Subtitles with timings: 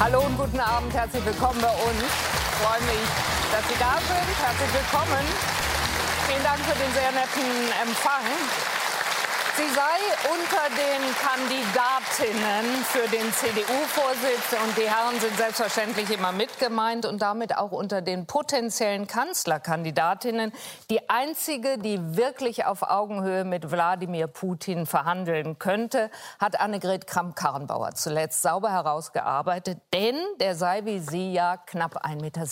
[0.00, 2.00] Hallo und guten Abend, herzlich willkommen bei uns.
[2.00, 3.04] Ich freue mich,
[3.52, 4.32] dass Sie da sind.
[4.32, 5.24] Herzlich willkommen.
[6.24, 8.24] Vielen Dank für den sehr netten Empfang.
[9.60, 17.04] Sie sei unter den Kandidatinnen für den CDU-Vorsitz und die Herren sind selbstverständlich immer mitgemeint
[17.04, 20.52] und damit auch unter den potenziellen Kanzlerkandidatinnen
[20.88, 28.40] die einzige, die wirklich auf Augenhöhe mit Wladimir Putin verhandeln könnte, hat Annegret Kramp-Karrenbauer zuletzt
[28.40, 32.46] sauber herausgearbeitet, denn der sei wie sie ja knapp 1,70 Meter.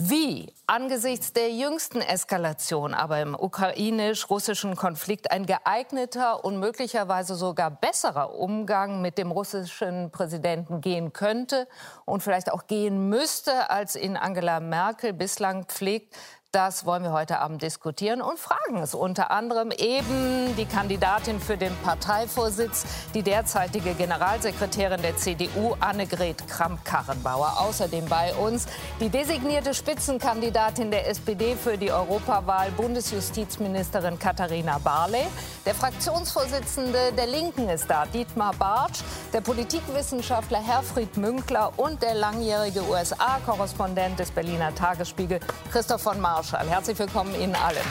[0.00, 0.54] Wie?
[0.68, 9.02] Angesichts der jüngsten Eskalation aber im ukrainisch-russischen Konflikt ein geeigneter und möglicherweise sogar besserer Umgang
[9.02, 11.66] mit dem russischen Präsidenten gehen könnte
[12.04, 16.14] und vielleicht auch gehen müsste, als ihn Angela Merkel bislang pflegt,
[16.52, 21.58] das wollen wir heute Abend diskutieren und fragen es unter anderem eben die Kandidatin für
[21.58, 27.60] den Parteivorsitz, die derzeitige Generalsekretärin der CDU, Annegret Kramp-Karrenbauer.
[27.60, 28.66] Außerdem bei uns
[28.98, 35.26] die designierte Spitzenkandidatin der SPD für die Europawahl, Bundesjustizministerin Katharina Barley.
[35.66, 39.00] Der Fraktionsvorsitzende der Linken ist da, Dietmar Bartsch,
[39.34, 45.40] der Politikwissenschaftler Herfried Münkler und der langjährige USA-Korrespondent des Berliner Tagesspiegel,
[45.70, 46.37] Christoph von Marsch.
[46.38, 46.68] Marschall.
[46.68, 47.82] Herzlich willkommen Ihnen allen.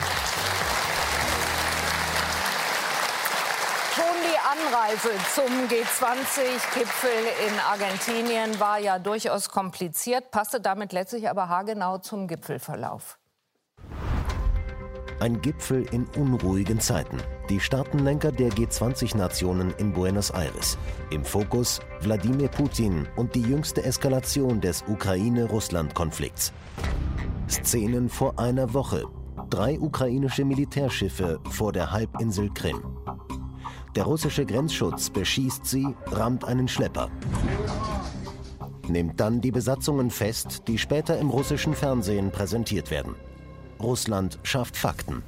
[3.94, 7.10] Schon die Anreise zum G20-Gipfel
[7.46, 13.18] in Argentinien war ja durchaus kompliziert, passte damit letztlich aber haargenau zum Gipfelverlauf.
[15.20, 17.18] Ein Gipfel in unruhigen Zeiten.
[17.50, 20.78] Die Staatenlenker der G20-Nationen in Buenos Aires.
[21.10, 26.54] Im Fokus Wladimir Putin und die jüngste Eskalation des Ukraine-Russland-Konflikts.
[27.48, 29.04] Szenen vor einer Woche.
[29.50, 32.82] Drei ukrainische Militärschiffe vor der Halbinsel Krim.
[33.96, 37.10] Der russische Grenzschutz beschießt sie, rammt einen Schlepper.
[38.86, 43.14] Nimmt dann die Besatzungen fest, die später im russischen Fernsehen präsentiert werden.
[43.80, 45.22] Russland schafft Fakten.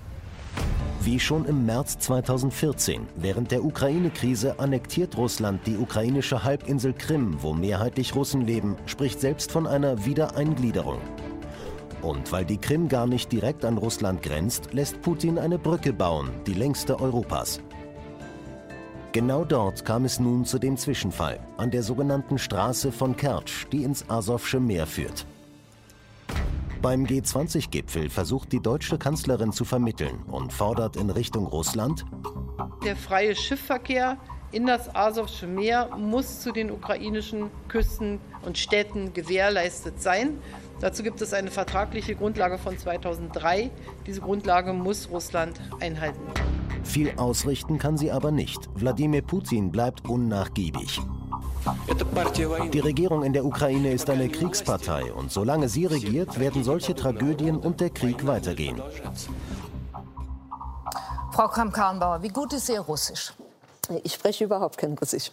[1.02, 7.54] Wie schon im März 2014, während der Ukraine-Krise, annektiert Russland die ukrainische Halbinsel Krim, wo
[7.54, 10.98] mehrheitlich Russen leben, spricht selbst von einer Wiedereingliederung.
[12.02, 16.30] Und weil die Krim gar nicht direkt an Russland grenzt, lässt Putin eine Brücke bauen,
[16.46, 17.60] die längste Europas.
[19.12, 23.82] Genau dort kam es nun zu dem Zwischenfall, an der sogenannten Straße von Kertsch, die
[23.82, 25.26] ins Asowsche Meer führt.
[26.80, 32.06] Beim G20-Gipfel versucht die deutsche Kanzlerin zu vermitteln und fordert in Richtung Russland,
[32.84, 34.16] der freie Schiffverkehr
[34.52, 40.38] in das Asowsche Meer muss zu den ukrainischen Küsten und Städten gewährleistet sein.
[40.80, 43.70] Dazu gibt es eine vertragliche Grundlage von 2003.
[44.06, 46.20] Diese Grundlage muss Russland einhalten.
[46.84, 48.68] Viel ausrichten kann sie aber nicht.
[48.74, 51.00] Wladimir Putin bleibt unnachgiebig.
[52.72, 57.58] Die Regierung in der Ukraine ist eine Kriegspartei und solange sie regiert, werden solche Tragödien
[57.58, 58.80] und der Krieg weitergehen.
[61.32, 63.34] Frau Kramp-Karrenbauer, wie gut ist Ihr Russisch?
[64.02, 65.30] Ich spreche überhaupt kein Russisch.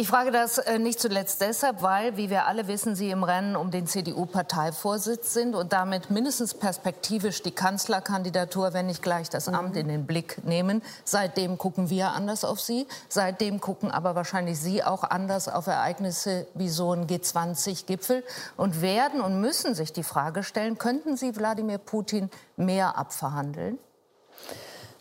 [0.00, 3.56] Ich frage das äh, nicht zuletzt deshalb, weil, wie wir alle wissen, Sie im Rennen
[3.56, 9.76] um den CDU-Parteivorsitz sind und damit mindestens perspektivisch die Kanzlerkandidatur, wenn nicht gleich das Amt,
[9.76, 10.82] in den Blick nehmen.
[11.02, 12.86] Seitdem gucken wir anders auf Sie.
[13.08, 18.22] Seitdem gucken aber wahrscheinlich Sie auch anders auf Ereignisse wie so ein G20-Gipfel
[18.56, 23.80] und werden und müssen sich die Frage stellen, könnten Sie Wladimir Putin mehr abverhandeln?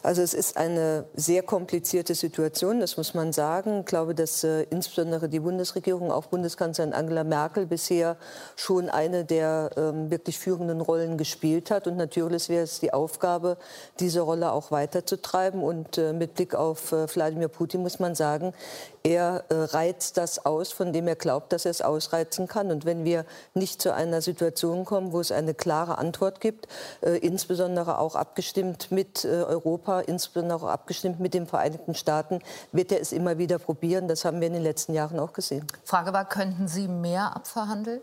[0.07, 3.81] Also es ist eine sehr komplizierte Situation, das muss man sagen.
[3.81, 8.16] Ich glaube, dass äh, insbesondere die Bundesregierung, auch Bundeskanzlerin Angela Merkel bisher
[8.56, 11.88] schon eine der ähm, wirklich führenden Rollen gespielt hat.
[11.88, 13.57] Und natürlich wäre es die Aufgabe,
[14.00, 15.62] diese Rolle auch weiterzutreiben.
[15.62, 18.53] Und äh, mit Blick auf äh, Wladimir Putin muss man sagen,
[19.07, 22.72] er äh, reizt das aus, von dem er glaubt, dass er es ausreizen kann.
[22.72, 26.68] Und wenn wir nicht zu einer Situation kommen, wo es eine klare Antwort gibt,
[27.01, 32.41] äh, insbesondere auch abgestimmt mit äh, Europa, insbesondere auch abgestimmt mit den Vereinigten Staaten,
[32.73, 34.09] wird er es immer wieder probieren.
[34.09, 35.66] Das haben wir in den letzten Jahren auch gesehen.
[35.86, 38.01] Frage war, könnten Sie mehr abverhandeln,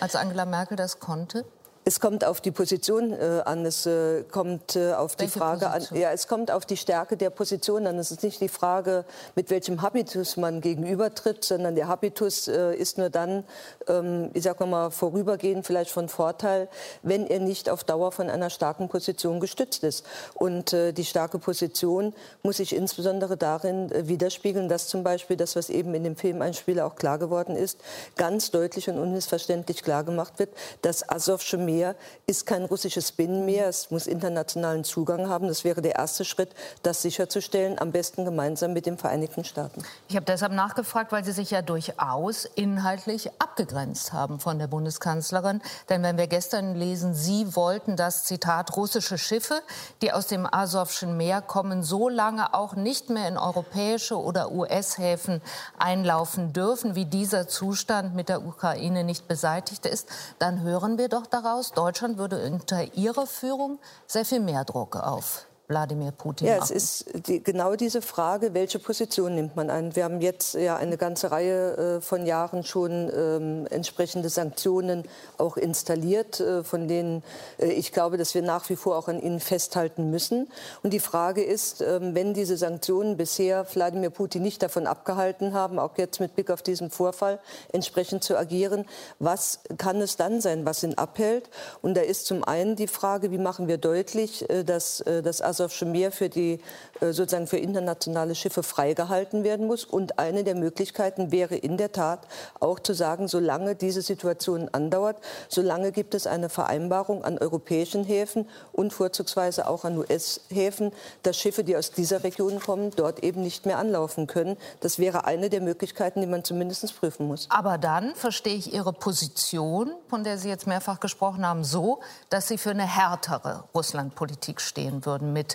[0.00, 1.44] als Angela Merkel das konnte?
[1.82, 5.66] Es kommt auf die Position äh, an, es äh, kommt äh, auf die Welche Frage
[5.66, 5.96] Position?
[5.96, 7.98] an, ja, es kommt auf die Stärke der Position an.
[7.98, 12.98] Es ist nicht die Frage, mit welchem Habitus man gegenübertritt, sondern der Habitus äh, ist
[12.98, 13.44] nur dann,
[13.88, 16.68] ähm, ich sag mal, vorübergehend vielleicht von Vorteil,
[17.02, 20.04] wenn er nicht auf Dauer von einer starken Position gestützt ist.
[20.34, 22.12] Und äh, die starke Position
[22.42, 26.84] muss sich insbesondere darin äh, widerspiegeln, dass zum Beispiel das, was eben in dem Filmeinspieler
[26.84, 27.78] auch klar geworden ist,
[28.16, 30.50] ganz deutlich und unmissverständlich klar gemacht wird,
[30.82, 31.94] dass Asowsche Meer
[32.26, 33.68] ist kein russisches Binnenmeer.
[33.68, 35.46] Es muss internationalen Zugang haben.
[35.46, 36.50] Das wäre der erste Schritt,
[36.82, 39.84] das sicherzustellen, am besten gemeinsam mit den Vereinigten Staaten.
[40.08, 45.62] Ich habe deshalb nachgefragt, weil Sie sich ja durchaus inhaltlich abgegrenzt haben von der Bundeskanzlerin.
[45.88, 49.62] Denn wenn wir gestern lesen, Sie wollten das Zitat russische Schiffe,
[50.02, 55.40] die aus dem Asowschen Meer kommen, so lange auch nicht mehr in europäische oder US-Häfen
[55.78, 60.08] einlaufen dürfen, wie dieser Zustand mit der Ukraine nicht beseitigt ist,
[60.38, 65.46] dann hören wir doch daraus, Deutschland würde unter Ihrer Führung sehr viel mehr Druck auf
[65.70, 69.94] Wladimir Putin ja, es ist die, genau diese Frage, welche Position nimmt man ein?
[69.94, 75.04] Wir haben jetzt ja eine ganze Reihe äh, von Jahren schon ähm, entsprechende Sanktionen
[75.38, 77.22] auch installiert, äh, von denen
[77.58, 80.50] äh, ich glaube, dass wir nach wie vor auch an ihnen festhalten müssen.
[80.82, 85.78] Und die Frage ist, ähm, wenn diese Sanktionen bisher Wladimir Putin nicht davon abgehalten haben,
[85.78, 87.38] auch jetzt mit Blick auf diesen Vorfall
[87.72, 88.86] entsprechend zu agieren,
[89.20, 91.48] was kann es dann sein, was ihn abhält?
[91.80, 95.40] Und da ist zum einen die Frage, wie machen wir deutlich, äh, dass äh, das
[95.60, 96.60] Asowsche Meer für die
[97.00, 99.84] äh, sozusagen für internationale Schiffe freigehalten werden muss.
[99.84, 102.26] Und eine der Möglichkeiten wäre in der Tat
[102.60, 105.18] auch zu sagen, solange diese Situation andauert,
[105.48, 110.92] solange gibt es eine Vereinbarung an europäischen Häfen und vorzugsweise auch an US-Häfen,
[111.22, 114.56] dass Schiffe, die aus dieser Region kommen, dort eben nicht mehr anlaufen können.
[114.80, 117.46] Das wäre eine der Möglichkeiten, die man zumindest prüfen muss.
[117.50, 122.48] Aber dann verstehe ich Ihre Position, von der Sie jetzt mehrfach gesprochen haben, so, dass
[122.48, 125.49] Sie für eine härtere Russlandpolitik stehen würden mit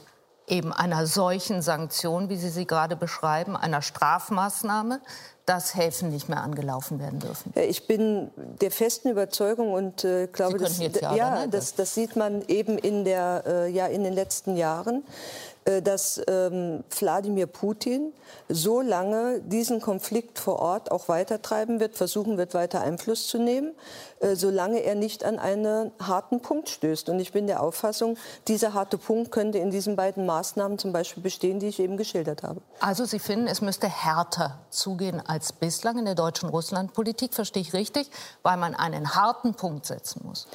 [0.48, 5.02] eben einer solchen Sanktion, wie Sie sie gerade beschreiben, einer Strafmaßnahme,
[5.46, 7.54] dass Häfen nicht mehr angelaufen werden dürfen?
[7.56, 12.42] Ich bin der festen Überzeugung und äh, glaube, das, ja, ja das, das, sieht man
[12.48, 18.14] eben in, der, äh, ja, in den letzten Jahren, äh, dass ähm, Wladimir Putin
[18.50, 23.74] so lange diesen Konflikt vor Ort auch weitertreiben wird, versuchen wird, weiter Einfluss zu nehmen,
[24.20, 27.10] äh, solange er nicht an einen harten Punkt stößt.
[27.10, 28.16] Und ich bin der Auffassung,
[28.48, 32.44] dieser harte Punkt könnte in diesen beiden Maßnahmen zum Beispiel bestehen, die ich eben geschildert
[32.44, 32.62] habe.
[32.80, 37.74] Also Sie finden, es müsste härter zugehen als bislang in der deutschen Russlandpolitik, verstehe ich
[37.74, 38.12] richtig,
[38.44, 40.48] weil man einen harten Punkt setzen muss.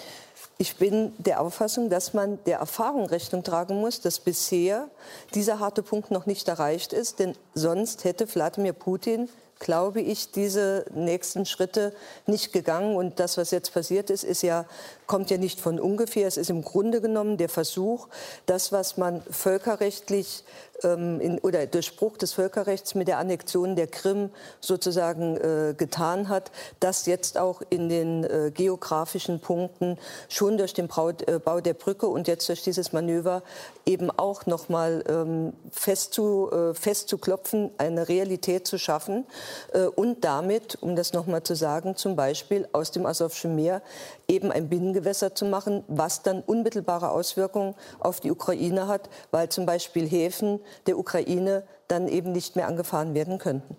[0.61, 4.91] Ich bin der Auffassung, dass man der Erfahrung Rechnung tragen muss, dass bisher
[5.35, 7.19] dieser harte Punkt noch nicht erreicht ist.
[7.19, 9.31] Denn sonst hätte Wladimir Putin
[9.61, 11.93] glaube ich, diese nächsten Schritte
[12.27, 12.97] nicht gegangen.
[12.97, 14.65] Und das, was jetzt passiert ist, ist ja,
[15.07, 16.27] kommt ja nicht von ungefähr.
[16.27, 18.09] Es ist im Grunde genommen der Versuch,
[18.47, 20.45] das, was man völkerrechtlich
[20.85, 24.31] ähm, in, oder Durchbruch des Völkerrechts mit der Annexion der Krim
[24.61, 26.51] sozusagen äh, getan hat,
[26.81, 29.99] das jetzt auch in den äh, geografischen Punkten
[30.29, 33.43] schon durch den Bau, äh, Bau, der Brücke und jetzt durch dieses Manöver
[33.87, 39.27] eben auch noch mal ähm, fest, zu, äh, fest zu klopfen, eine Realität zu schaffen
[39.73, 43.83] äh, und damit, um das noch mal zu sagen, zum Beispiel aus dem Asowschen Meer
[44.31, 49.67] eben ein Binnengewässer zu machen, was dann unmittelbare Auswirkungen auf die Ukraine hat, weil zum
[49.67, 53.77] Beispiel Häfen der Ukraine dann eben nicht mehr angefahren werden könnten.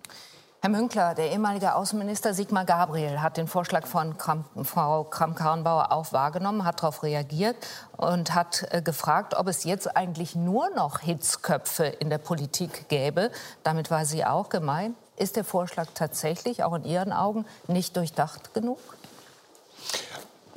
[0.60, 6.12] Herr Münkler, der ehemalige Außenminister Sigmar Gabriel hat den Vorschlag von Kram, Frau Kramp-Karrenbauer auch
[6.12, 7.56] wahrgenommen, hat darauf reagiert
[7.96, 13.32] und hat äh, gefragt, ob es jetzt eigentlich nur noch Hitzköpfe in der Politik gäbe.
[13.64, 14.96] Damit war sie auch gemeint.
[15.16, 18.78] Ist der Vorschlag tatsächlich auch in Ihren Augen nicht durchdacht genug?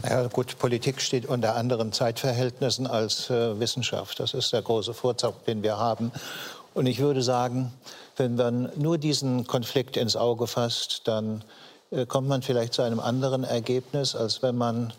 [0.07, 4.19] Ja, gut, Politik steht unter anderen Zeitverhältnissen als äh, Wissenschaft.
[4.19, 6.11] Das ist der große Vorzug, den wir haben.
[6.75, 7.73] Und ich würde sagen,
[8.15, 11.43] wenn man nur diesen Konflikt ins Auge fasst, dann
[11.89, 14.93] äh, kommt man vielleicht zu einem anderen Ergebnis, als wenn man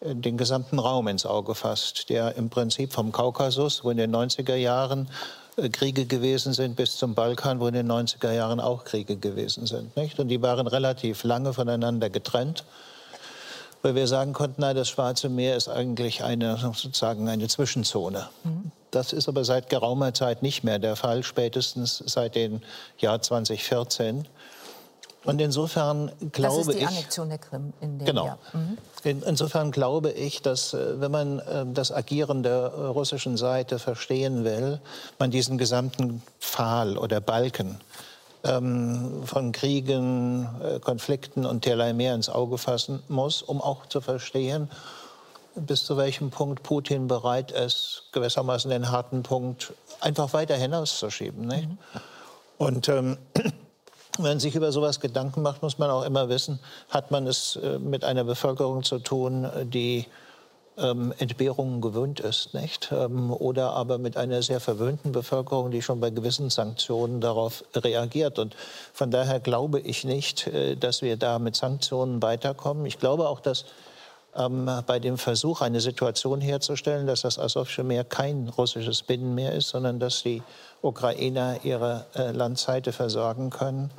[0.00, 4.14] äh, den gesamten Raum ins Auge fasst, der im Prinzip vom Kaukasus, wo in den
[4.14, 5.08] 90er Jahren
[5.58, 9.66] äh, Kriege gewesen sind, bis zum Balkan, wo in den 90er Jahren auch Kriege gewesen
[9.66, 9.94] sind.
[9.98, 10.18] Nicht?
[10.18, 12.64] Und die waren relativ lange voneinander getrennt
[13.86, 18.28] weil wir sagen konnten, nein, das Schwarze Meer ist eigentlich eine, sozusagen eine Zwischenzone.
[18.42, 18.72] Mhm.
[18.90, 22.62] Das ist aber seit geraumer Zeit nicht mehr der Fall, spätestens seit dem
[22.98, 24.26] Jahr 2014.
[25.22, 26.66] Und insofern glaube ich.
[26.66, 28.26] Das ist die Annexion der Krim in dem genau.
[28.26, 28.38] Jahr.
[28.54, 28.78] Mhm.
[29.04, 34.42] In, insofern glaube ich, dass, äh, wenn man äh, das Agieren der russischen Seite verstehen
[34.42, 34.80] will,
[35.20, 37.78] man diesen gesamten Pfahl oder Balken
[38.46, 44.00] ähm, von Kriegen, äh, Konflikten und derlei mehr ins Auge fassen muss, um auch zu
[44.00, 44.70] verstehen,
[45.54, 51.46] bis zu welchem Punkt Putin bereit ist, gewissermaßen den harten Punkt einfach weiter hinauszuschieben.
[51.46, 51.68] Nicht?
[51.68, 51.78] Mhm.
[52.58, 56.58] Und ähm, wenn man sich über sowas Gedanken macht, muss man auch immer wissen,
[56.90, 60.06] hat man es äh, mit einer Bevölkerung zu tun, die
[60.78, 62.90] ähm, Entbehrungen gewöhnt ist, nicht?
[62.92, 68.38] Ähm, oder aber mit einer sehr verwöhnten Bevölkerung, die schon bei gewissen Sanktionen darauf reagiert.
[68.38, 68.56] Und
[68.92, 72.86] von daher glaube ich nicht, äh, dass wir da mit Sanktionen weiterkommen.
[72.86, 73.64] Ich glaube auch, dass
[74.36, 79.68] ähm, bei dem Versuch, eine Situation herzustellen, dass das Asowsche Meer kein russisches Binnenmeer ist,
[79.68, 80.42] sondern dass die
[80.82, 83.90] Ukrainer ihre äh, Landseite versorgen können,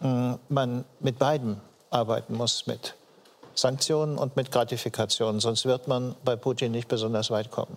[0.00, 2.94] äh, man mit beiden arbeiten muss, mit
[3.56, 5.40] Sanktionen und mit Gratifikationen.
[5.40, 7.76] Sonst wird man bei Putin nicht besonders weit kommen.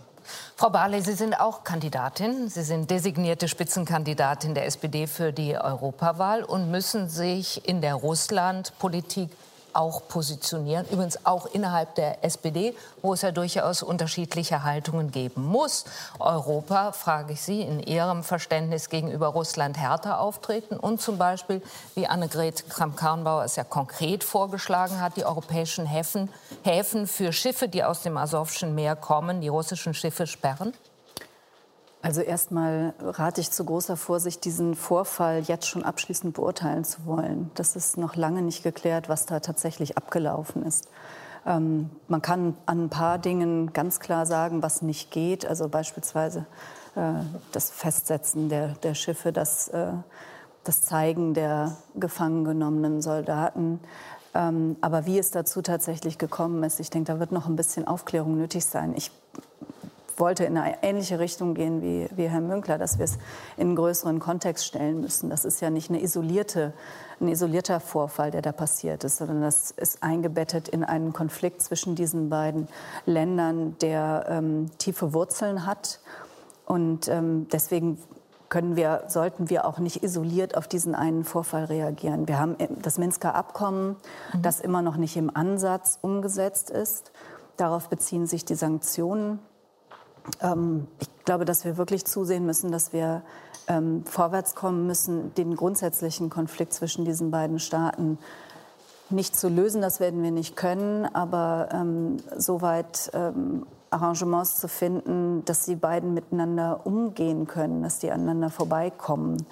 [0.55, 2.49] Frau Barley, Sie sind auch Kandidatin.
[2.49, 9.29] Sie sind designierte Spitzenkandidatin der SPD für die Europawahl und müssen sich in der Russlandpolitik
[9.73, 10.85] auch positionieren.
[10.91, 15.85] Übrigens auch innerhalb der SPD, wo es ja durchaus unterschiedliche Haltungen geben muss.
[16.19, 21.61] Europa, frage ich Sie, in Ihrem Verständnis gegenüber Russland härter auftreten und zum Beispiel,
[21.95, 26.29] wie Annegret Kramp-Karrenbauer es ja konkret vorgeschlagen hat, die europäischen Häfen,
[26.63, 30.73] Häfen für Schiffe, die aus dem Asowschen Meer kommen, die russischen Schiffe sperren?
[32.01, 37.51] Also erstmal rate ich zu großer Vorsicht, diesen Vorfall jetzt schon abschließend beurteilen zu wollen.
[37.55, 40.87] Das ist noch lange nicht geklärt, was da tatsächlich abgelaufen ist.
[41.45, 45.45] Ähm, man kann an ein paar Dingen ganz klar sagen, was nicht geht.
[45.45, 46.45] Also beispielsweise
[46.95, 47.13] äh,
[47.51, 49.91] das Festsetzen der, der Schiffe, das, äh,
[50.63, 53.81] das Zeigen der gefangen genommenen Soldaten.
[54.33, 57.87] Ähm, aber wie es dazu tatsächlich gekommen ist, ich denke, da wird noch ein bisschen
[57.87, 58.93] Aufklärung nötig sein.
[58.95, 59.11] Ich
[60.19, 63.17] wollte in eine ähnliche Richtung gehen wie, wie Herr Münkler, dass wir es
[63.57, 65.29] in einen größeren Kontext stellen müssen.
[65.29, 66.73] Das ist ja nicht eine isolierte,
[67.19, 71.95] ein isolierter Vorfall, der da passiert ist, sondern das ist eingebettet in einen Konflikt zwischen
[71.95, 72.67] diesen beiden
[73.05, 75.99] Ländern, der ähm, tiefe Wurzeln hat.
[76.65, 77.97] Und ähm, deswegen
[78.49, 82.27] können wir, sollten wir auch nicht isoliert auf diesen einen Vorfall reagieren.
[82.27, 83.95] Wir haben das Minsker Abkommen,
[84.33, 84.41] mhm.
[84.41, 87.11] das immer noch nicht im Ansatz umgesetzt ist.
[87.57, 89.39] Darauf beziehen sich die Sanktionen.
[90.41, 93.21] Ähm, ich glaube, dass wir wirklich zusehen müssen, dass wir
[93.67, 98.17] ähm, vorwärts kommen müssen, den grundsätzlichen Konflikt zwischen diesen beiden Staaten
[99.09, 99.81] nicht zu lösen.
[99.81, 106.13] Das werden wir nicht können, aber ähm, soweit ähm, Arrangements zu finden, dass die beiden
[106.13, 109.45] miteinander umgehen können, dass die aneinander vorbeikommen.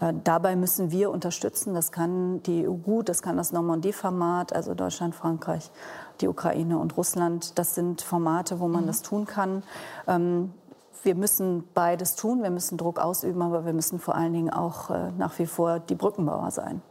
[0.00, 1.74] Äh, dabei müssen wir unterstützen.
[1.74, 5.70] Das kann die EU gut, das kann das Normandie-Format, also Deutschland, Frankreich
[6.20, 7.58] die Ukraine und Russland.
[7.58, 8.86] Das sind Formate, wo man mhm.
[8.88, 9.62] das tun kann.
[10.06, 10.52] Ähm,
[11.02, 12.42] wir müssen beides tun.
[12.42, 15.78] Wir müssen Druck ausüben, aber wir müssen vor allen Dingen auch äh, nach wie vor
[15.78, 16.82] die Brückenbauer sein.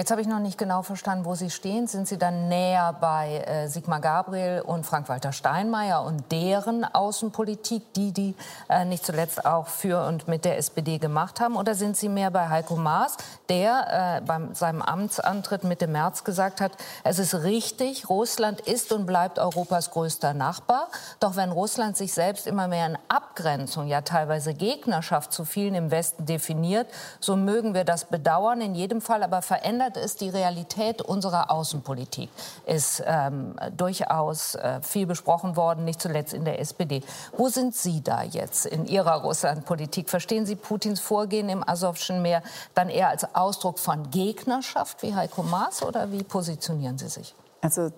[0.00, 1.86] Jetzt habe ich noch nicht genau verstanden, wo Sie stehen.
[1.86, 8.10] Sind Sie dann näher bei äh, Sigmar Gabriel und Frank-Walter Steinmeier und deren Außenpolitik, die
[8.12, 8.34] die
[8.70, 11.54] äh, nicht zuletzt auch für und mit der SPD gemacht haben?
[11.54, 13.18] Oder sind Sie mehr bei Heiko Maas,
[13.50, 16.72] der äh, bei seinem Amtsantritt Mitte März gesagt hat,
[17.04, 20.88] es ist richtig, Russland ist und bleibt Europas größter Nachbar.
[21.18, 25.90] Doch wenn Russland sich selbst immer mehr in Abgrenzung, ja teilweise Gegnerschaft zu vielen im
[25.90, 26.86] Westen definiert,
[27.20, 28.62] so mögen wir das bedauern.
[28.62, 32.30] In jedem Fall aber verändert verändert es die Realität unserer Außenpolitik.
[32.66, 37.02] Ist ähm, durchaus äh, viel besprochen worden, nicht zuletzt in der SPD.
[37.36, 40.08] Wo sind Sie da jetzt in Ihrer Russlandpolitik?
[40.08, 42.42] Verstehen Sie Putins Vorgehen im Asowschen Meer
[42.74, 47.34] dann eher als Ausdruck von Gegnerschaft wie Heiko Maas oder wie positionieren Sie sich?
[47.60, 47.90] Also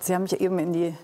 [0.00, 0.94] Sie haben mich eben in die äh,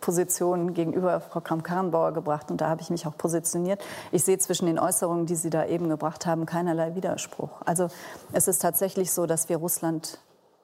[0.00, 3.82] Position gegenüber Frau Kramp-Karrenbauer gebracht und da habe ich mich auch positioniert.
[4.12, 7.62] Ich sehe zwischen den Äußerungen, die Sie da eben gebracht haben, keinerlei Widerspruch.
[7.64, 7.88] Also
[8.32, 10.18] es ist tatsächlich so, dass wir Russland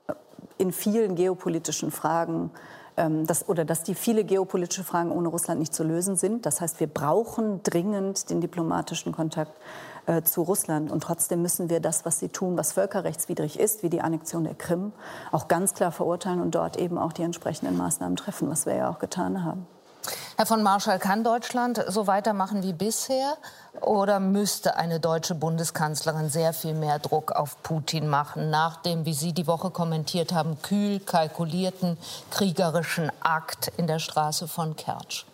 [0.08, 0.12] äh,
[0.58, 2.50] in vielen geopolitischen Fragen
[2.96, 6.44] ähm, dass, oder dass die viele geopolitische Fragen ohne Russland nicht zu lösen sind.
[6.44, 9.52] Das heißt, wir brauchen dringend den diplomatischen Kontakt
[10.06, 10.90] äh, zu Russland.
[10.90, 14.54] Und trotzdem müssen wir das, was sie tun, was völkerrechtswidrig ist, wie die Annexion der
[14.54, 14.92] Krim,
[15.32, 18.90] auch ganz klar verurteilen und dort eben auch die entsprechenden Maßnahmen treffen, was wir ja
[18.90, 19.66] auch getan haben.
[20.36, 23.36] Herr von Marschall, kann Deutschland so weitermachen wie bisher?
[23.82, 29.12] Oder müsste eine deutsche Bundeskanzlerin sehr viel mehr Druck auf Putin machen, nach dem, wie
[29.12, 31.98] Sie die Woche kommentiert haben, kühl kalkulierten
[32.30, 35.26] kriegerischen Akt in der Straße von Kertsch?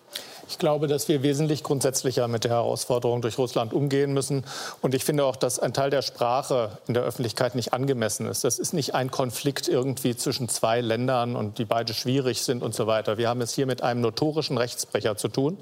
[0.48, 4.44] Ich glaube, dass wir wesentlich grundsätzlicher mit der Herausforderung durch Russland umgehen müssen.
[4.80, 8.44] Und ich finde auch, dass ein Teil der Sprache in der Öffentlichkeit nicht angemessen ist.
[8.44, 12.74] Das ist nicht ein Konflikt irgendwie zwischen zwei Ländern und die beide schwierig sind und
[12.74, 13.18] so weiter.
[13.18, 15.58] Wir haben es hier mit einem notorischen Rechtsbrecher zu tun.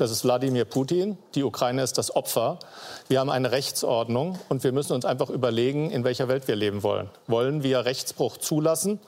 [0.00, 1.18] Das ist Wladimir Putin.
[1.34, 2.58] Die Ukraine ist das Opfer.
[3.08, 6.82] Wir haben eine Rechtsordnung und wir müssen uns einfach überlegen, in welcher Welt wir leben
[6.82, 7.10] wollen.
[7.26, 8.98] Wollen wir Rechtsbruch zulassen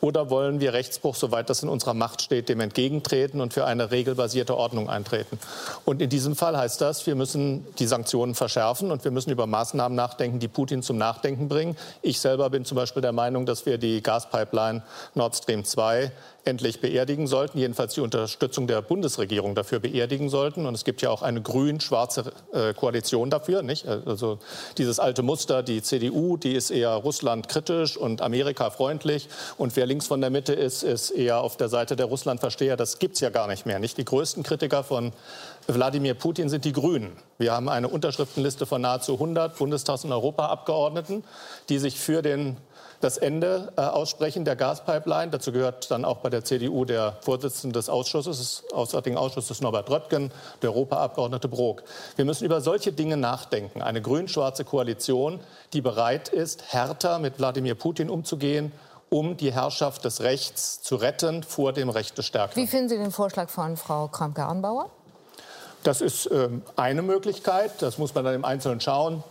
[0.00, 3.90] oder wollen wir Rechtsbruch, soweit das in unserer Macht steht, dem entgegentreten und für eine
[3.90, 5.38] regelbasierte Ordnung eintreten.
[5.84, 9.46] Und in diesem Fall heißt das, wir müssen die Sanktionen verschärfen und wir müssen über
[9.46, 11.76] Maßnahmen nachdenken, die Putin zum Nachdenken bringen.
[12.00, 14.82] Ich selber bin zum Beispiel der Meinung, dass wir die Gaspipeline
[15.14, 16.10] Nord Stream 2
[16.44, 20.37] endlich beerdigen sollten, jedenfalls die Unterstützung der Bundesregierung dafür beerdigen sollten.
[20.38, 23.62] Und es gibt ja auch eine grün-schwarze äh, Koalition dafür.
[23.62, 23.86] Nicht?
[23.86, 24.38] Also
[24.76, 29.28] dieses alte Muster, die CDU, die ist eher Russland kritisch und Amerika freundlich.
[29.56, 32.76] Und wer links von der Mitte ist, ist eher auf der Seite der Russlandversteher.
[32.76, 33.78] Das gibt es ja gar nicht mehr.
[33.78, 33.98] Nicht?
[33.98, 35.12] Die größten Kritiker von
[35.66, 37.16] Wladimir Putin sind die Grünen.
[37.36, 41.24] Wir haben eine Unterschriftenliste von nahezu 100 Bundestags- und Europaabgeordneten,
[41.68, 42.56] die sich für den
[43.00, 45.30] das Ende äh, aussprechen der Gaspipeline.
[45.30, 49.90] Dazu gehört dann auch bei der CDU der Vorsitzende des Ausschusses, des Auswärtigen Ausschusses Norbert
[49.90, 51.84] Röttgen, der Europaabgeordnete Brok.
[52.16, 53.82] Wir müssen über solche Dinge nachdenken.
[53.82, 55.40] Eine grün-schwarze Koalition,
[55.72, 58.72] die bereit ist, härter mit Wladimir Putin umzugehen
[59.10, 62.62] um die Herrschaft des Rechts zu retten vor dem Recht des Stärkeren.
[62.62, 64.90] Wie finden Sie den Vorschlag von Frau Kramke-Anbauer?
[65.82, 67.80] Das ist ähm, eine Möglichkeit.
[67.80, 69.22] Das muss man dann im Einzelnen schauen.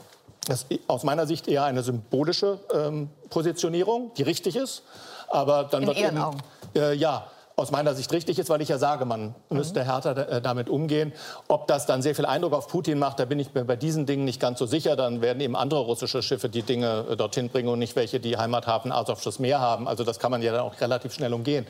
[0.47, 4.83] Das ist aus meiner Sicht eher eine symbolische ähm, Positionierung, die richtig ist.
[5.29, 6.37] Aber dann In wird Ihren eben, Augen?
[6.75, 7.27] Äh, ja,
[7.57, 9.57] aus meiner Sicht richtig ist, weil ich ja sage, man Mhm.
[9.57, 11.11] müsste härter äh, damit umgehen.
[11.47, 14.05] Ob das dann sehr viel Eindruck auf Putin macht, da bin ich mir bei diesen
[14.05, 14.95] Dingen nicht ganz so sicher.
[14.95, 18.37] Dann werden eben andere russische Schiffe die Dinge äh, dorthin bringen und nicht welche, die
[18.37, 19.87] Heimathafen Asowsches Meer haben.
[19.87, 21.65] Also das kann man ja dann auch relativ schnell umgehen.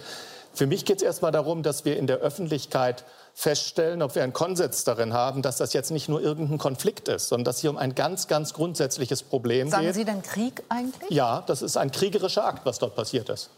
[0.53, 3.05] Für mich geht es erstmal darum, dass wir in der Öffentlichkeit
[3.39, 7.27] feststellen, ob wir einen Konsens darin haben, dass das jetzt nicht nur irgendein Konflikt ist,
[7.27, 9.93] sondern dass hier um ein ganz, ganz grundsätzliches Problem Sagen geht.
[9.93, 11.11] Sie denn Krieg eigentlich?
[11.11, 13.51] Ja, das ist ein kriegerischer Akt, was dort passiert ist.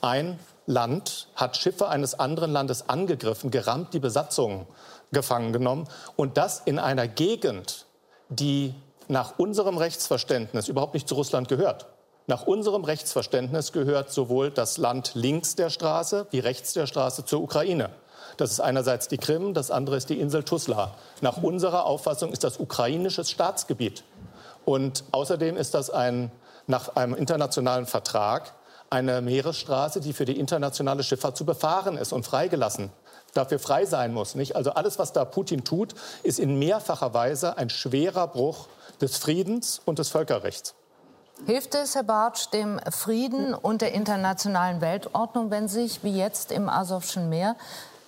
[0.00, 4.66] Ein Land hat Schiffe eines anderen Landes angegriffen, gerammt, die Besatzung
[5.12, 7.84] gefangen genommen und das in einer Gegend,
[8.30, 8.74] die
[9.06, 11.88] nach unserem Rechtsverständnis überhaupt nicht zu Russland gehört.
[12.26, 17.42] Nach unserem Rechtsverständnis gehört sowohl das Land links der Straße wie rechts der Straße zur
[17.42, 17.90] Ukraine.
[18.36, 20.94] Das ist einerseits die Krim, das andere ist die Insel Tuzla.
[21.20, 24.04] Nach unserer Auffassung ist das ukrainisches Staatsgebiet.
[24.64, 26.30] Und außerdem ist das ein,
[26.66, 28.52] nach einem internationalen Vertrag
[28.90, 32.90] eine Meeresstraße, die für die internationale Schifffahrt zu befahren ist und freigelassen
[33.36, 34.34] dafür frei sein muss.
[34.34, 34.56] Nicht?
[34.56, 38.68] Also alles, was da Putin tut, ist in mehrfacher Weise ein schwerer Bruch
[39.00, 40.74] des Friedens und des Völkerrechts.
[41.44, 46.70] Hilft es, Herr Bartsch, dem Frieden und der internationalen Weltordnung, wenn sich, wie jetzt im
[46.70, 47.56] Asowschen Meer,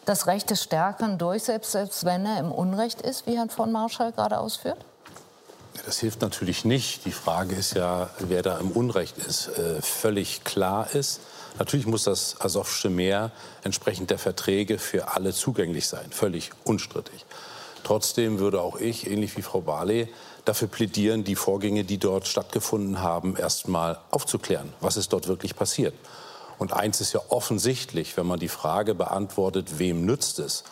[0.08, 4.12] das Recht des Stärkeren durchsetzt, selbst wenn er im Unrecht ist, wie Herrn von Marschall
[4.12, 4.78] gerade ausführt?
[5.84, 7.04] Das hilft natürlich nicht.
[7.04, 9.48] Die Frage ist ja, wer da im Unrecht ist.
[9.48, 11.20] Äh, völlig klar ist,
[11.58, 13.30] natürlich muss das Asowsche Meer
[13.62, 16.11] entsprechend der Verträge für alle zugänglich sein.
[16.11, 17.24] Völlig unstrittig.
[17.85, 20.12] Trotzdem würde auch ich, ähnlich wie Frau Barley,
[20.44, 24.72] dafür plädieren, die Vorgänge, die dort stattgefunden haben, erst mal aufzuklären.
[24.80, 25.94] Was ist dort wirklich passiert?
[26.59, 30.64] Und eins ist ja offensichtlich, wenn man die Frage beantwortet, wem nützt es,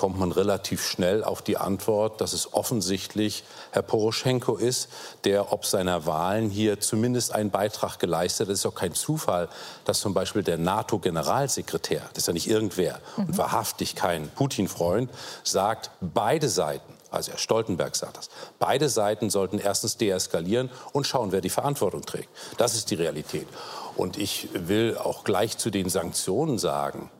[0.00, 4.88] kommt man relativ schnell auf die Antwort, dass es offensichtlich Herr Poroschenko ist,
[5.24, 8.54] der ob seiner Wahlen hier zumindest einen Beitrag geleistet hat.
[8.54, 9.50] Es ist auch kein Zufall,
[9.84, 15.10] dass zum Beispiel der NATO-Generalsekretär, das ist ja nicht irgendwer und wahrhaftig kein Putin-Freund,
[15.44, 18.30] sagt, beide Seiten also Herr Stoltenberg sagt das.
[18.58, 22.28] Beide Seiten sollten erstens deeskalieren und schauen, wer die Verantwortung trägt.
[22.56, 23.48] Das ist die Realität.
[23.96, 27.10] Und ich will auch gleich zu den Sanktionen sagen,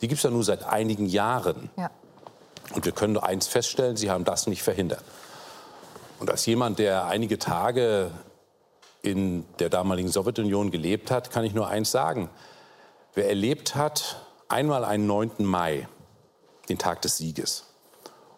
[0.00, 1.70] die gibt es ja nur seit einigen Jahren.
[1.76, 1.90] Ja.
[2.74, 5.02] Und wir können nur eins feststellen, sie haben das nicht verhindert.
[6.18, 8.10] Und als jemand, der einige Tage
[9.02, 12.28] in der damaligen Sowjetunion gelebt hat, kann ich nur eins sagen.
[13.14, 14.16] Wer erlebt hat,
[14.48, 15.30] einmal einen 9.
[15.38, 15.88] Mai,
[16.68, 17.64] den Tag des Sieges,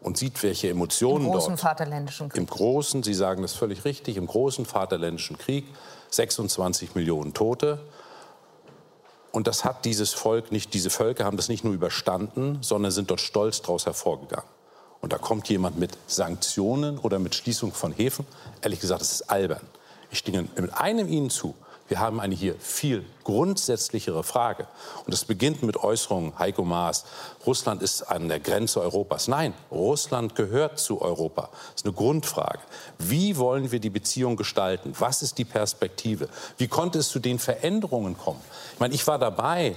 [0.01, 2.40] und sieht, welche Emotionen Im großen dort Vaterländischen Krieg.
[2.40, 5.66] im großen, Sie sagen das völlig richtig, im großen Vaterländischen Krieg
[6.14, 7.81] 26 Millionen Tote.
[9.33, 13.11] Und das hat dieses Volk nicht, diese Völker haben das nicht nur überstanden, sondern sind
[13.11, 14.48] dort stolz daraus hervorgegangen.
[15.01, 18.27] Und da kommt jemand mit Sanktionen oder mit Schließung von Häfen.
[18.61, 19.66] Ehrlich gesagt, das ist albern.
[20.11, 21.55] Ich stimme mit einem Ihnen zu.
[21.88, 24.66] Wir haben eine hier viel grundsätzlichere Frage.
[25.05, 27.05] Und es beginnt mit Äußerungen, Heiko Maas,
[27.47, 29.29] Russland ist an der Grenze Europas.
[29.29, 31.51] Nein, Russland gehört zu Europa.
[31.53, 32.61] Das ist eine Grundfrage.
[32.99, 34.95] Wie wollen wir die Beziehung gestalten?
[34.99, 36.29] Was ist die Perspektive?
[36.57, 38.40] Wie konnte es zu den Veränderungen kommen?
[38.75, 39.77] Ich meine, ich war dabei,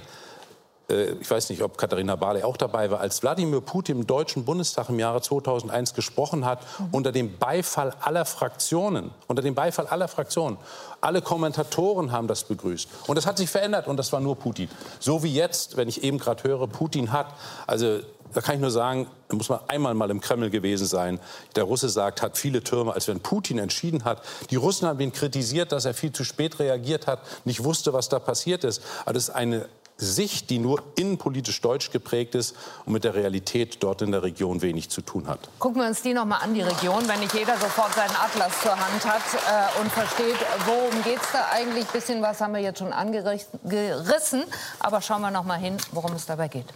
[0.88, 4.88] ich weiß nicht, ob Katharina Barley auch dabei war, als Wladimir Putin im Deutschen Bundestag
[4.88, 6.60] im Jahre 2001 gesprochen hat,
[6.92, 10.58] unter dem Beifall aller Fraktionen, unter dem Beifall aller Fraktionen.
[11.00, 12.88] Alle Kommentatoren haben das begrüßt.
[13.08, 14.68] Und das hat sich verändert und das war nur Putin.
[15.00, 17.34] So wie jetzt, wenn ich eben gerade höre, Putin hat,
[17.66, 17.98] also
[18.32, 21.18] da kann ich nur sagen, da muss man einmal mal im Kreml gewesen sein.
[21.56, 24.22] Der Russe sagt, hat viele Türme, als wenn Putin entschieden hat.
[24.50, 28.08] Die Russen haben ihn kritisiert, dass er viel zu spät reagiert hat, nicht wusste, was
[28.08, 28.82] da passiert ist.
[29.04, 29.68] Aber das ist eine
[29.98, 32.54] Sicht, die nur innenpolitisch deutsch geprägt ist
[32.84, 35.48] und mit der Realität dort in der Region wenig zu tun hat.
[35.58, 38.60] Gucken wir uns die noch mal an, die Region, wenn nicht jeder sofort seinen Atlas
[38.60, 41.86] zur Hand hat äh, und versteht, worum geht es da eigentlich.
[41.86, 44.44] Ein bisschen was haben wir jetzt schon angerissen,
[44.80, 46.66] aber schauen wir noch mal hin, worum es dabei geht.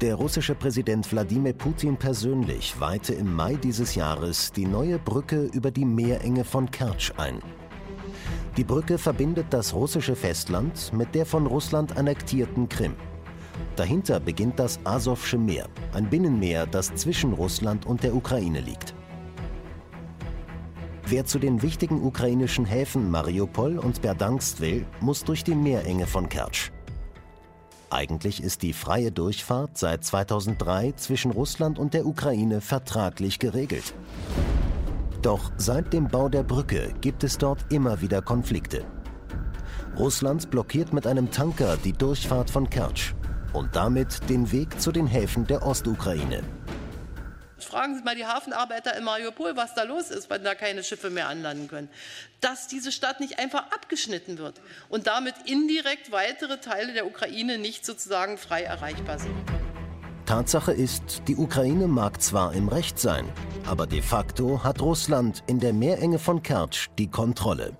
[0.00, 5.70] Der russische Präsident Wladimir Putin persönlich weihte im Mai dieses Jahres die neue Brücke über
[5.70, 7.42] die Meerenge von Kertsch ein.
[8.56, 12.96] Die Brücke verbindet das russische Festland mit der von Russland annektierten Krim.
[13.76, 18.94] Dahinter beginnt das Asowsche Meer, ein Binnenmeer, das zwischen Russland und der Ukraine liegt.
[21.06, 26.28] Wer zu den wichtigen ukrainischen Häfen Mariupol und Berdansk will, muss durch die Meerenge von
[26.28, 26.70] Kertsch.
[27.88, 33.94] Eigentlich ist die freie Durchfahrt seit 2003 zwischen Russland und der Ukraine vertraglich geregelt.
[35.22, 38.86] Doch seit dem Bau der Brücke gibt es dort immer wieder Konflikte.
[39.98, 43.12] Russland blockiert mit einem Tanker die Durchfahrt von Kertsch
[43.52, 46.42] und damit den Weg zu den Häfen der Ostukraine.
[47.58, 51.10] Fragen Sie mal die Hafenarbeiter in Mariupol, was da los ist, wenn da keine Schiffe
[51.10, 51.90] mehr anlanden können.
[52.40, 57.84] Dass diese Stadt nicht einfach abgeschnitten wird und damit indirekt weitere Teile der Ukraine nicht
[57.84, 59.34] sozusagen frei erreichbar sind.
[60.30, 63.28] Tatsache ist, die Ukraine mag zwar im Recht sein,
[63.66, 67.76] aber de facto hat Russland in der Meerenge von Kertsch die Kontrolle.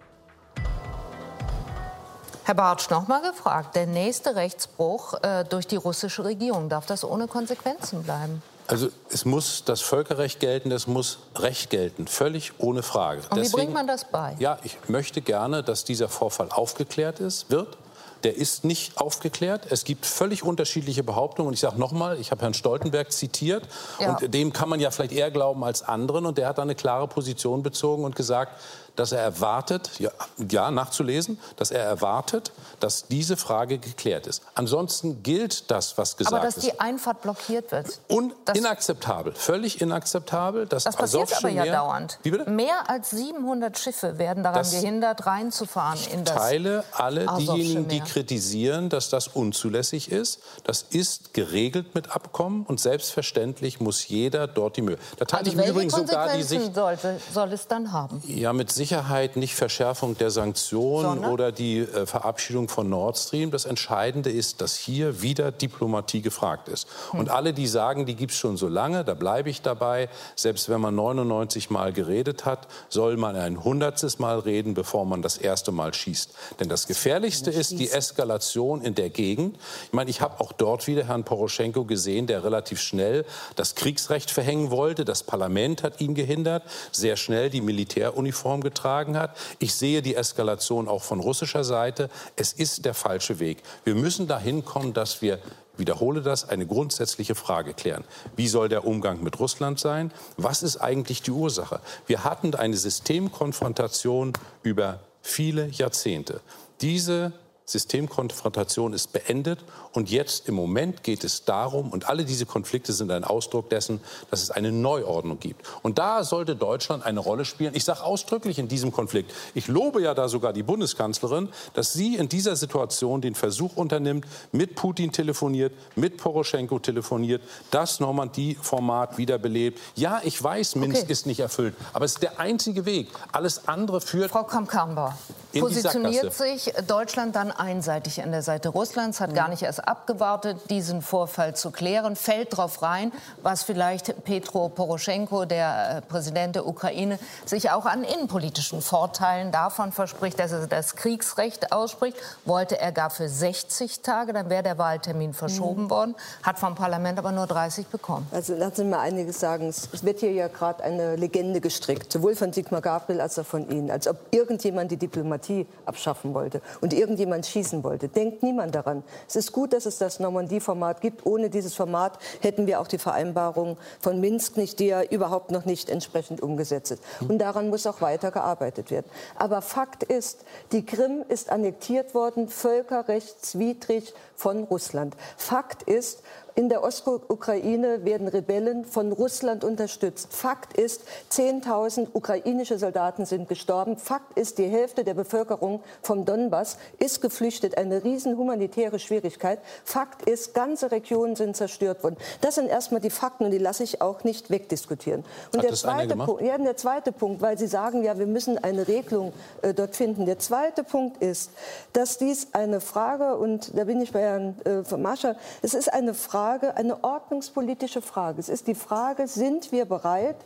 [2.43, 3.77] Herr Bartsch, noch mal gefragt.
[3.77, 8.43] Der nächste Rechtsbruch äh, durch die russische Regierung, darf das ohne Konsequenzen bleiben?
[8.67, 13.21] Also es muss das Völkerrecht gelten, es muss Recht gelten, völlig ohne Frage.
[13.31, 14.35] Und Deswegen, wie bringt man das bei?
[14.41, 17.79] Ja, ich möchte gerne, dass dieser Vorfall aufgeklärt ist, wird
[18.25, 19.67] der ist nicht aufgeklärt.
[19.71, 21.49] Es gibt völlig unterschiedliche Behauptungen.
[21.49, 23.65] Und ich sage nochmal, ich habe Herrn Stoltenberg zitiert.
[23.99, 24.17] Ja.
[24.17, 26.27] Und dem kann man ja vielleicht eher glauben als anderen.
[26.27, 28.61] Und der hat da eine klare Position bezogen und gesagt,
[29.01, 30.11] dass er erwartet, ja,
[30.51, 34.43] ja, nachzulesen, dass er erwartet, dass diese Frage geklärt ist.
[34.55, 36.37] Ansonsten gilt das, was gesagt ist.
[36.37, 36.67] Aber dass ist.
[36.67, 37.99] die Einfahrt blockiert wird.
[38.09, 40.67] Und inakzeptabel, völlig inakzeptabel.
[40.67, 42.19] Das, passiert aber ja Meer, dauernd.
[42.47, 48.91] Mehr als 700 Schiffe werden daran gehindert, reinzufahren in das Teile alle diejenigen, die kritisieren,
[48.91, 50.41] dass das unzulässig ist.
[50.65, 54.99] Das ist geregelt mit Abkommen und selbstverständlich muss jeder dort die Mühe.
[55.17, 56.75] Da teile also ich welche übrigens sogar die Sicht.
[56.75, 58.23] Sollte, soll es dann haben?
[58.27, 58.90] Ja, mit Sicherheit
[59.37, 61.33] nicht Verschärfung der Sanktionen Sondern?
[61.33, 63.51] oder die äh, Verabschiedung von Nord Stream.
[63.51, 66.89] Das Entscheidende ist, dass hier wieder Diplomatie gefragt ist.
[67.13, 67.21] Hm.
[67.21, 70.09] Und alle, die sagen, die gibt es schon so lange, da bleibe ich dabei.
[70.35, 75.23] Selbst wenn man 99 Mal geredet hat, soll man ein hundertstes Mal reden, bevor man
[75.23, 76.33] das erste Mal schießt.
[76.59, 79.57] Denn das Gefährlichste ist die Eskalation in der Gegend.
[79.87, 83.25] Ich meine, ich habe auch dort wieder Herrn Poroschenko gesehen, der relativ schnell
[83.57, 85.05] das Kriegsrecht verhängen wollte.
[85.05, 88.80] Das Parlament hat ihn gehindert, sehr schnell die Militäruniform getragen
[89.17, 89.37] hat.
[89.59, 92.11] Ich sehe die Eskalation auch von russischer Seite.
[92.37, 93.63] Es ist der falsche Weg.
[93.85, 95.39] Wir müssen dahin kommen, dass wir
[95.77, 98.05] wiederhole das, eine grundsätzliche Frage klären.
[98.37, 100.13] Wie soll der Umgang mit Russland sein?
[100.37, 101.81] Was ist eigentlich die Ursache?
[102.07, 106.41] Wir hatten eine Systemkonfrontation über viele Jahrzehnte.
[106.81, 107.33] Diese
[107.71, 109.61] Systemkonfrontation ist beendet
[109.93, 114.01] und jetzt im Moment geht es darum, und alle diese Konflikte sind ein Ausdruck dessen,
[114.31, 115.67] dass es eine Neuordnung gibt.
[115.83, 117.75] Und da sollte Deutschland eine Rolle spielen.
[117.75, 122.17] Ich sage ausdrücklich in diesem Konflikt, ich lobe ja da sogar die Bundeskanzlerin, dass sie
[122.17, 129.79] in dieser Situation den Versuch unternimmt, mit Putin telefoniert, mit Poroschenko telefoniert, das Normandie-Format wiederbelebt.
[129.95, 131.13] Ja, ich weiß, Minsk okay.
[131.13, 133.09] ist nicht erfüllt, aber es ist der einzige Weg.
[133.33, 134.31] Alles andere führt.
[134.31, 135.17] Frau Kamp-Karrenbauer,
[135.59, 141.03] positioniert sich Deutschland dann einseitig an der Seite Russlands, hat gar nicht erst abgewartet, diesen
[141.03, 147.19] Vorfall zu klären, fällt darauf rein, was vielleicht Petro Poroschenko, der äh, Präsident der Ukraine,
[147.45, 152.17] sich auch an innenpolitischen Vorteilen davon verspricht, dass er das Kriegsrecht ausspricht.
[152.47, 155.91] Wollte er gar für 60 Tage, dann wäre der Wahltermin verschoben mhm.
[155.91, 158.27] worden, hat vom Parlament aber nur 30 bekommen.
[158.33, 159.69] Also lassen Sie mal einiges sagen.
[159.69, 163.69] Es wird hier ja gerade eine Legende gestrickt, sowohl von Sigmar Gabriel als auch von
[163.69, 168.09] Ihnen, als ob irgendjemand die Diplomatie abschaffen wollte und irgendjemand schießen wollte.
[168.09, 169.03] Denkt niemand daran.
[169.29, 171.27] Es ist gut, dass es das Normandie-Format gibt.
[171.27, 175.65] Ohne dieses Format hätten wir auch die Vereinbarung von Minsk nicht, die ja überhaupt noch
[175.65, 177.03] nicht entsprechend umgesetzt ist.
[177.29, 179.11] Und daran muss auch weiter gearbeitet werden.
[179.37, 185.15] Aber Fakt ist, die Krim ist annektiert worden, völkerrechtswidrig von Russland.
[185.37, 186.23] Fakt ist,
[186.55, 190.33] in der Ostukraine werden Rebellen von Russland unterstützt.
[190.33, 193.97] Fakt ist, 10.000 ukrainische Soldaten sind gestorben.
[193.97, 197.79] Fakt ist, die Hälfte der Bevölkerung vom Donbass ist geflüchtet.
[197.79, 199.61] Eine riesen humanitäre Schwierigkeit.
[199.85, 202.17] Fakt ist, ganze Regionen sind zerstört worden.
[202.41, 205.25] Das sind erstmal die Fakten und die lasse ich auch nicht wegdiskutieren.
[205.55, 206.17] Und der zweite?
[206.17, 209.97] Punkt, ja, der zweite Punkt, weil Sie sagen, ja, wir müssen eine Regelung äh, dort
[209.97, 210.27] finden.
[210.27, 211.53] Der zweite Punkt ist,
[211.93, 216.15] dass dies eine Frage, und da bin ich bei Herrn äh, Marschall, es ist eine
[216.15, 218.41] Frage, eine ordnungspolitische Frage.
[218.41, 220.37] Es ist die Frage, sind wir bereit,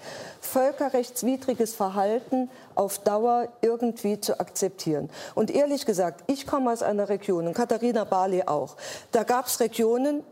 [0.41, 5.11] völkerrechtswidriges Verhalten auf Dauer irgendwie zu akzeptieren?
[5.35, 8.77] Und ehrlich gesagt, ich komme aus einer Region, und Katharina Barley auch,
[9.13, 10.23] da gab es Regionen,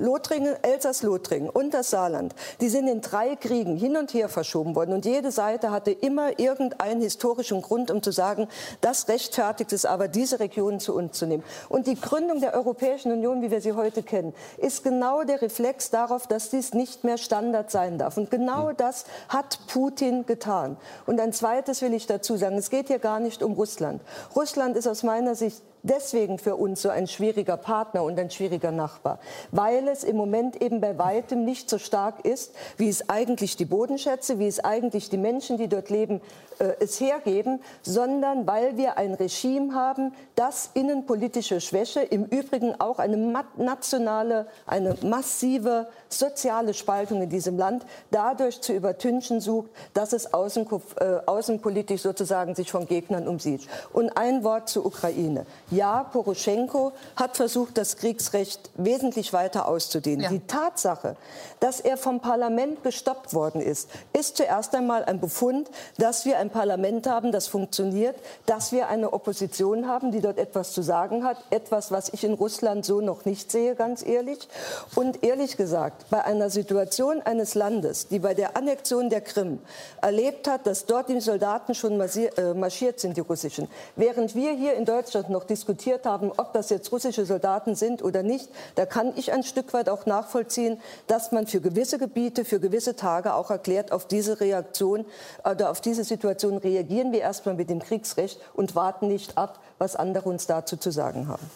[0.00, 4.94] Lothringen, Elsass-Lothringen und das Saarland, die sind in drei Kriegen hin und her verschoben worden.
[4.94, 8.48] Und jede Seite hatte immer irgendeinen historischen Grund, um zu sagen,
[8.80, 11.44] das rechtfertigt es aber, diese Regionen zu uns zu nehmen.
[11.68, 15.90] Und die Gründung der Europäischen Union, wie wir sie heute kennen, ist genau der Reflex
[15.90, 18.16] darauf, dass dies nicht mehr Standard sein darf.
[18.16, 20.76] Und genau das hat Putin getan.
[21.06, 24.00] Und ein zweites will ich dazu sagen, es geht hier gar nicht um Russland.
[24.34, 28.72] Russland ist aus meiner Sicht deswegen für uns so ein schwieriger Partner und ein schwieriger
[28.72, 29.18] Nachbar,
[29.50, 33.64] weil es im Moment eben bei weitem nicht so stark ist, wie es eigentlich die
[33.64, 36.20] Bodenschätze, wie es eigentlich die Menschen, die dort leben,
[36.60, 42.98] äh, es hergeben, sondern weil wir ein Regime haben, das innenpolitische Schwäche, im Übrigen auch
[42.98, 43.16] eine
[43.56, 50.66] nationale, eine massive soziale Spaltung in diesem Land dadurch zu übertünchen sucht, dass es außen,
[50.98, 53.66] äh, außenpolitisch sozusagen sich von Gegnern umsieht.
[53.92, 55.46] Und ein Wort zur Ukraine.
[55.70, 60.24] Ja, Poroschenko hat versucht, das Kriegsrecht wesentlich weiter auszudehnen.
[60.24, 60.28] Ja.
[60.30, 61.16] Die Tatsache,
[61.60, 66.50] dass er vom Parlament gestoppt worden ist, ist zuerst einmal ein Befund, dass wir ein
[66.50, 71.36] Parlament haben, das funktioniert, dass wir eine Opposition haben, die dort etwas zu sagen hat,
[71.50, 74.48] etwas, was ich in Russland so noch nicht sehe, ganz ehrlich.
[74.96, 79.60] Und ehrlich gesagt, bei einer Situation eines Landes, die bei der Annexion der Krim
[80.02, 84.74] erlebt hat, dass dort die Soldaten schon äh, marschiert sind, die russischen, während wir hier
[84.74, 89.12] in Deutschland noch diskutiert haben, ob das jetzt russische Soldaten sind oder nicht, da kann
[89.16, 93.50] ich ein Stück weit auch nachvollziehen, dass man für gewisse Gebiete, für gewisse Tage auch
[93.50, 95.04] erklärt, auf diese Reaktion
[95.44, 99.96] oder auf diese Situation reagieren wir erstmal mit dem Kriegsrecht und warten nicht ab, was
[99.96, 101.50] andere uns dazu zu sagen haben.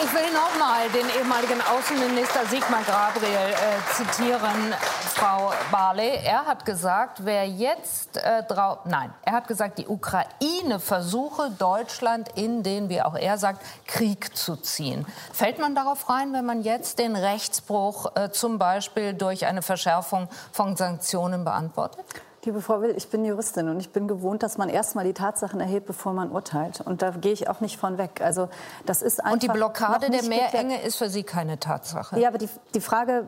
[0.00, 4.72] Ich will noch mal den ehemaligen Außenminister Sigmar Gabriel äh, zitieren,
[5.14, 6.20] Frau Barley.
[6.24, 12.28] Er hat gesagt, wer jetzt äh, drauf, nein, er hat gesagt, die Ukraine versuche Deutschland
[12.36, 15.04] in den, wie auch er sagt, Krieg zu ziehen.
[15.32, 20.28] Fällt man darauf rein, wenn man jetzt den Rechtsbruch äh, zum Beispiel durch eine Verschärfung
[20.52, 22.04] von Sanktionen beantwortet?
[22.44, 25.60] Liebe Frau Will, ich bin Juristin und ich bin gewohnt, dass man erstmal die Tatsachen
[25.60, 26.80] erhebt, bevor man urteilt.
[26.80, 28.20] Und da gehe ich auch nicht von weg.
[28.22, 28.48] Also
[28.86, 30.22] das ist einfach Und die Blockade der.
[30.22, 32.18] Meerenge ist für Sie keine Tatsache.
[32.18, 33.26] Ja, aber die, die Frage,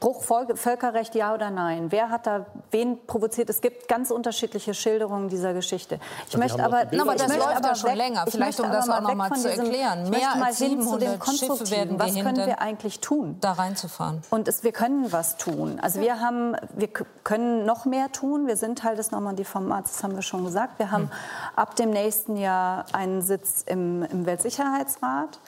[0.00, 1.92] Bruch Völkerrecht, ja oder nein?
[1.92, 3.50] Wer hat da wen provoziert?
[3.50, 5.98] Es gibt ganz unterschiedliche Schilderungen dieser Geschichte.
[6.26, 8.24] Ich wir möchte aber, Bilder aber das ich möchte läuft ja aber schon weg- länger.
[8.26, 10.08] ich Vielleicht, um das auch noch mal zu diesem- erklären.
[10.08, 11.70] Mehr als hin zu dem 700 Schiffe Konstruktiven.
[11.70, 13.36] werden Was können wir eigentlich tun?
[13.42, 14.22] Da reinzufahren.
[14.30, 15.78] Und es, wir können was tun.
[15.82, 18.46] Also wir haben, wir können noch mehr tun.
[18.46, 20.78] Wir sind Teil des Normandie-Formats, das haben wir schon gesagt.
[20.78, 21.10] Wir haben
[21.54, 25.38] ab dem nächsten Jahr einen Sitz im, im Weltsicherheitsrat.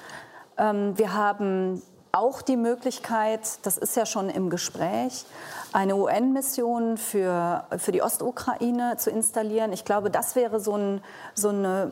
[0.58, 1.82] Ähm, wir haben
[2.12, 5.24] auch die Möglichkeit, das ist ja schon im Gespräch,
[5.72, 9.72] eine UN-Mission für, für die Ostukraine zu installieren.
[9.72, 11.02] Ich glaube, das wäre so ein,
[11.34, 11.90] so eine,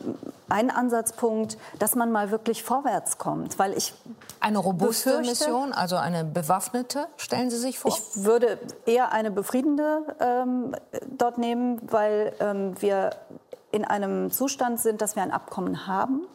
[0.49, 3.59] ein Ansatzpunkt, dass man mal wirklich vorwärts kommt.
[3.59, 3.93] Weil ich
[4.39, 7.91] Eine robuste befürchte- Mission, also eine bewaffnete, stellen Sie sich vor?
[7.91, 10.75] Ich würde eher eine befriedende ähm,
[11.17, 13.11] dort nehmen, weil ähm, wir
[13.71, 16.25] in einem Zustand sind, dass wir ein Abkommen haben.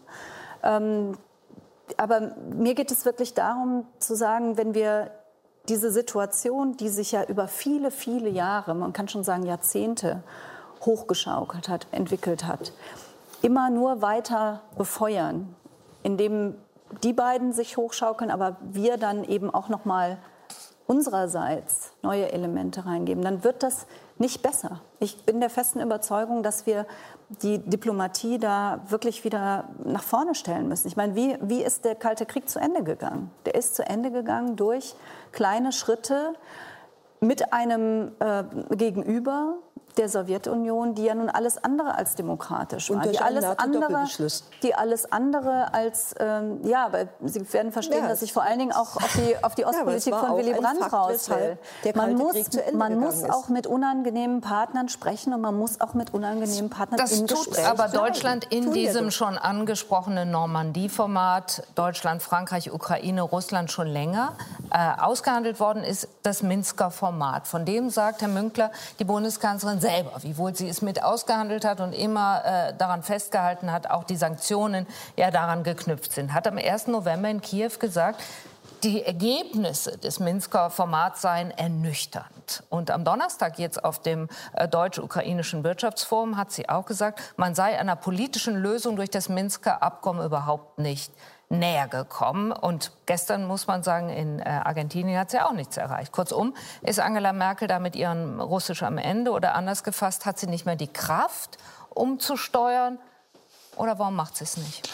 [0.63, 1.17] Ähm,
[1.99, 5.11] aber mir geht es wirklich darum zu sagen, wenn wir
[5.69, 10.23] diese Situation, die sich ja über viele, viele Jahre, man kann schon sagen Jahrzehnte,
[10.85, 12.73] hochgeschaukelt hat, entwickelt hat,
[13.43, 15.55] immer nur weiter befeuern,
[16.03, 16.57] indem
[17.03, 20.19] die beiden sich hochschaukeln, aber wir dann eben auch noch mal
[20.87, 23.87] unsererseits neue Elemente reingeben, dann wird das
[24.23, 24.81] nicht besser.
[25.01, 26.87] Ich bin der festen Überzeugung, dass wir
[27.29, 30.87] die Diplomatie da wirklich wieder nach vorne stellen müssen.
[30.87, 33.31] Ich meine, wie, wie ist der Kalte Krieg zu Ende gegangen?
[33.45, 34.95] Der ist zu Ende gegangen durch
[35.33, 36.35] kleine Schritte
[37.21, 39.57] mit einem äh, Gegenüber,
[39.97, 44.07] der Sowjetunion, die ja nun alles andere als demokratisch war, die alles andere,
[44.63, 48.59] die alles andere als ähm, ja, aber Sie werden verstehen, ja, dass ich vor allen
[48.59, 51.59] Dingen auch auf die auf die Ostpolitik ja, von Willy Brandt raus will.
[51.95, 52.35] Man muss
[52.73, 57.13] man muss auch mit unangenehmen Partnern sprechen und man muss auch mit unangenehmen Partnern das
[57.13, 63.87] im tut Gespräch aber Deutschland in diesem schon angesprochenen Normandie-Format Deutschland, Frankreich, Ukraine, Russland schon
[63.87, 64.33] länger
[64.71, 67.47] äh, ausgehandelt worden ist das Minsker Format.
[67.47, 71.93] Von dem sagt Herr Münkler die Bundeskanzlerin selber, wiewohl sie es mit ausgehandelt hat und
[71.93, 76.33] immer äh, daran festgehalten hat, auch die Sanktionen ja daran geknüpft sind.
[76.33, 76.87] Hat am 1.
[76.87, 78.23] November in Kiew gesagt,
[78.83, 82.65] die Ergebnisse des Minsker Formats seien ernüchternd.
[82.69, 87.79] Und am Donnerstag jetzt auf dem äh, deutsch-ukrainischen Wirtschaftsforum hat sie auch gesagt, man sei
[87.79, 91.13] einer politischen Lösung durch das Minsker Abkommen überhaupt nicht
[91.53, 92.51] näher gekommen.
[92.51, 96.11] Und gestern muss man sagen, in äh, Argentinien hat sie auch nichts erreicht.
[96.11, 100.47] Kurzum, ist Angela Merkel da mit ihrem Russisch am Ende oder anders gefasst, hat sie
[100.47, 101.59] nicht mehr die Kraft,
[101.91, 102.99] umzusteuern?
[103.77, 104.89] Oder warum macht sie es nicht?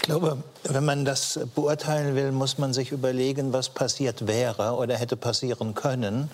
[0.00, 4.96] Ich glaube, wenn man das beurteilen will, muss man sich überlegen, was passiert wäre oder
[4.96, 6.30] hätte passieren können,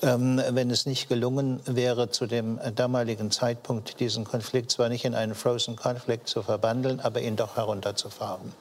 [0.00, 0.40] hm.
[0.50, 5.34] wenn es nicht gelungen wäre, zu dem damaligen Zeitpunkt diesen Konflikt zwar nicht in einen
[5.34, 8.52] Frozen Conflict zu verwandeln, aber ihn doch herunterzufahren.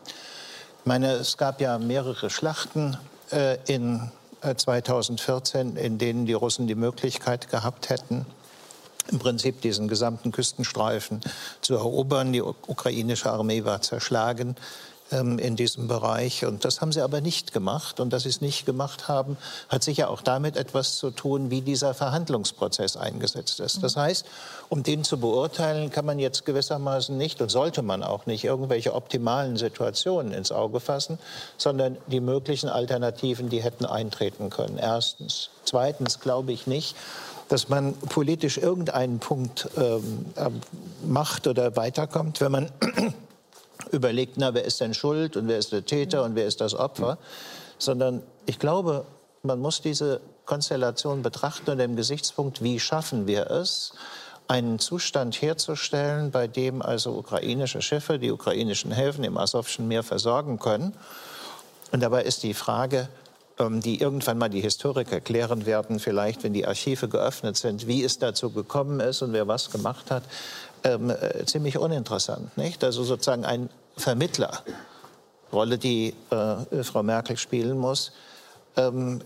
[0.79, 2.97] Ich meine, es gab ja mehrere Schlachten
[3.31, 4.09] äh, in
[4.41, 8.25] äh, 2014, in denen die Russen die Möglichkeit gehabt hätten,
[9.11, 11.21] im Prinzip diesen gesamten Küstenstreifen
[11.61, 12.33] zu erobern.
[12.33, 14.55] Die ukrainische Armee war zerschlagen
[15.11, 16.45] ähm, in diesem Bereich.
[16.45, 17.99] Und das haben sie aber nicht gemacht.
[17.99, 21.61] Und dass sie es nicht gemacht haben, hat sicher auch damit etwas zu tun, wie
[21.61, 23.83] dieser Verhandlungsprozess eingesetzt ist.
[23.83, 24.25] Das heißt,
[24.69, 28.93] um den zu beurteilen, kann man jetzt gewissermaßen nicht und sollte man auch nicht irgendwelche
[28.93, 31.19] optimalen Situationen ins Auge fassen,
[31.57, 34.77] sondern die möglichen Alternativen, die hätten eintreten können.
[34.77, 35.49] Erstens.
[35.63, 36.95] Zweitens glaube ich nicht,
[37.49, 40.61] dass man politisch irgendeinen Punkt ähm, ähm
[41.05, 42.71] macht oder weiterkommt, wenn man
[43.91, 46.73] überlegt, na, wer ist denn schuld und wer ist der Täter und wer ist das
[46.73, 47.17] Opfer,
[47.77, 49.05] sondern ich glaube,
[49.43, 53.93] man muss diese Konstellation betrachten unter dem Gesichtspunkt, wie schaffen wir es,
[54.47, 60.57] einen Zustand herzustellen, bei dem also ukrainische Schiffe die ukrainischen Häfen im Asowschen Meer versorgen
[60.57, 60.95] können.
[61.91, 63.09] Und dabei ist die Frage,
[63.59, 68.17] die irgendwann mal die Historiker klären werden, vielleicht, wenn die Archive geöffnet sind, wie es
[68.17, 70.23] dazu gekommen ist und wer was gemacht hat,
[70.85, 72.55] ähm, äh, ziemlich uninteressant.
[72.57, 72.83] Nicht?
[72.83, 74.63] Also sozusagen ein Vermittler,
[75.51, 78.13] Rolle, die äh, Frau Merkel spielen muss,
[78.77, 79.19] ähm,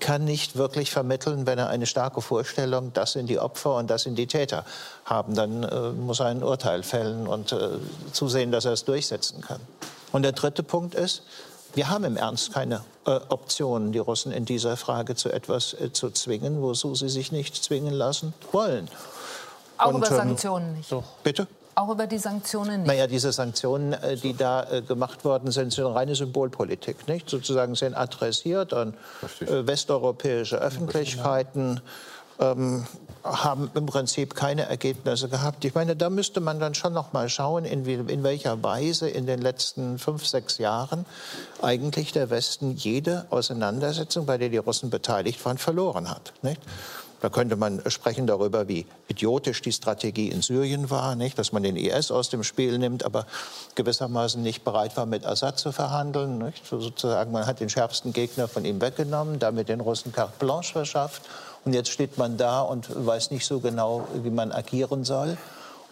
[0.00, 4.02] kann nicht wirklich vermitteln, wenn er eine starke Vorstellung, das sind die Opfer und das
[4.02, 4.64] sind die Täter
[5.04, 5.34] haben.
[5.34, 7.68] Dann äh, muss er ein Urteil fällen und äh,
[8.12, 9.60] zusehen, dass er es durchsetzen kann.
[10.12, 11.22] Und der dritte Punkt ist,
[11.76, 15.92] wir haben im Ernst keine äh, Optionen, die Russen in dieser Frage zu etwas äh,
[15.92, 18.88] zu zwingen, wozu sie sich nicht zwingen lassen wollen.
[19.76, 20.88] Auch Und, über ähm, Sanktionen nicht.
[20.88, 21.04] So.
[21.22, 21.46] Bitte?
[21.74, 22.86] Auch über die Sanktionen nicht.
[22.86, 27.06] Naja, diese Sanktionen, äh, die da äh, gemacht worden sind, sind reine Symbolpolitik.
[27.08, 27.28] Nicht?
[27.28, 28.94] Sozusagen sind adressiert an
[29.40, 31.82] äh, westeuropäische Öffentlichkeiten.
[32.38, 32.84] Ähm,
[33.26, 35.64] haben im Prinzip keine Ergebnisse gehabt.
[35.64, 39.08] Ich meine, da müsste man dann schon noch mal schauen, in, wie, in welcher Weise
[39.08, 41.06] in den letzten fünf, sechs Jahren
[41.62, 46.32] eigentlich der Westen jede Auseinandersetzung, bei der die Russen beteiligt waren, verloren hat.
[46.42, 46.60] Nicht?
[47.22, 51.38] Da könnte man sprechen darüber, wie idiotisch die Strategie in Syrien war, nicht?
[51.38, 53.26] dass man den IS aus dem Spiel nimmt, aber
[53.74, 56.38] gewissermaßen nicht bereit war, mit Assad zu verhandeln.
[56.38, 56.64] Nicht?
[56.66, 60.72] So sozusagen, man hat den schärfsten Gegner von ihm weggenommen, damit den Russen carte blanche
[60.74, 61.22] verschafft
[61.66, 65.36] und jetzt steht man da und weiß nicht so genau, wie man agieren soll.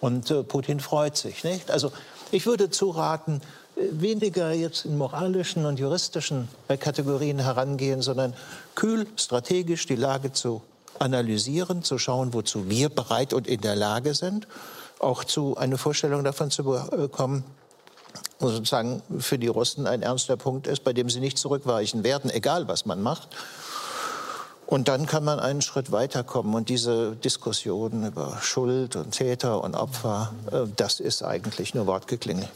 [0.00, 1.42] Und äh, Putin freut sich.
[1.42, 1.68] Nicht?
[1.68, 1.90] Also
[2.30, 3.42] ich würde zuraten,
[3.74, 8.34] äh, weniger jetzt in moralischen und juristischen Kategorien herangehen, sondern
[8.76, 10.62] kühl, strategisch die Lage zu
[11.00, 14.46] analysieren, zu schauen, wozu wir bereit und in der Lage sind,
[15.00, 17.42] auch zu eine Vorstellung davon zu bekommen,
[18.38, 22.30] wo sozusagen für die Russen ein ernster Punkt ist, bei dem sie nicht zurückweichen werden,
[22.30, 23.28] egal was man macht.
[24.66, 26.54] Und dann kann man einen Schritt weiterkommen.
[26.54, 32.48] Und diese Diskussion über Schuld und Täter und Opfer, äh, das ist eigentlich nur Wortgeklingel.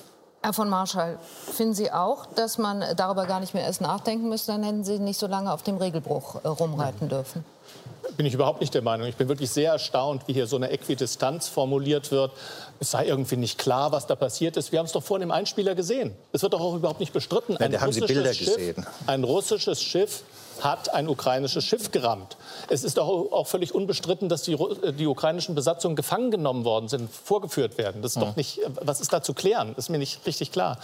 [0.42, 1.18] Herr von Marschall,
[1.52, 4.52] finden Sie auch, dass man darüber gar nicht mehr erst nachdenken müsste?
[4.52, 7.44] Dann hätten Sie nicht so lange auf dem Regelbruch äh, rumreiten dürfen.
[8.16, 9.06] Bin ich überhaupt nicht der Meinung.
[9.06, 12.32] Ich bin wirklich sehr erstaunt, wie hier so eine Äquidistanz formuliert wird.
[12.80, 14.72] Es sei irgendwie nicht klar, was da passiert ist.
[14.72, 16.14] Wir haben es doch vorhin im Einspieler gesehen.
[16.32, 17.56] Es wird doch auch überhaupt nicht bestritten.
[17.58, 18.86] Nein, da haben Sie Bilder Schiff, gesehen.
[19.06, 20.22] Ein russisches Schiff
[20.64, 22.36] hat ein ukrainisches Schiff gerammt.
[22.68, 24.56] Es ist auch, auch völlig unbestritten, dass die,
[24.98, 28.02] die, ukrainischen Besatzungen gefangen genommen worden sind, vorgeführt werden.
[28.02, 29.72] Das ist doch nicht, was ist da zu klären?
[29.76, 30.78] Das ist mir nicht richtig klar.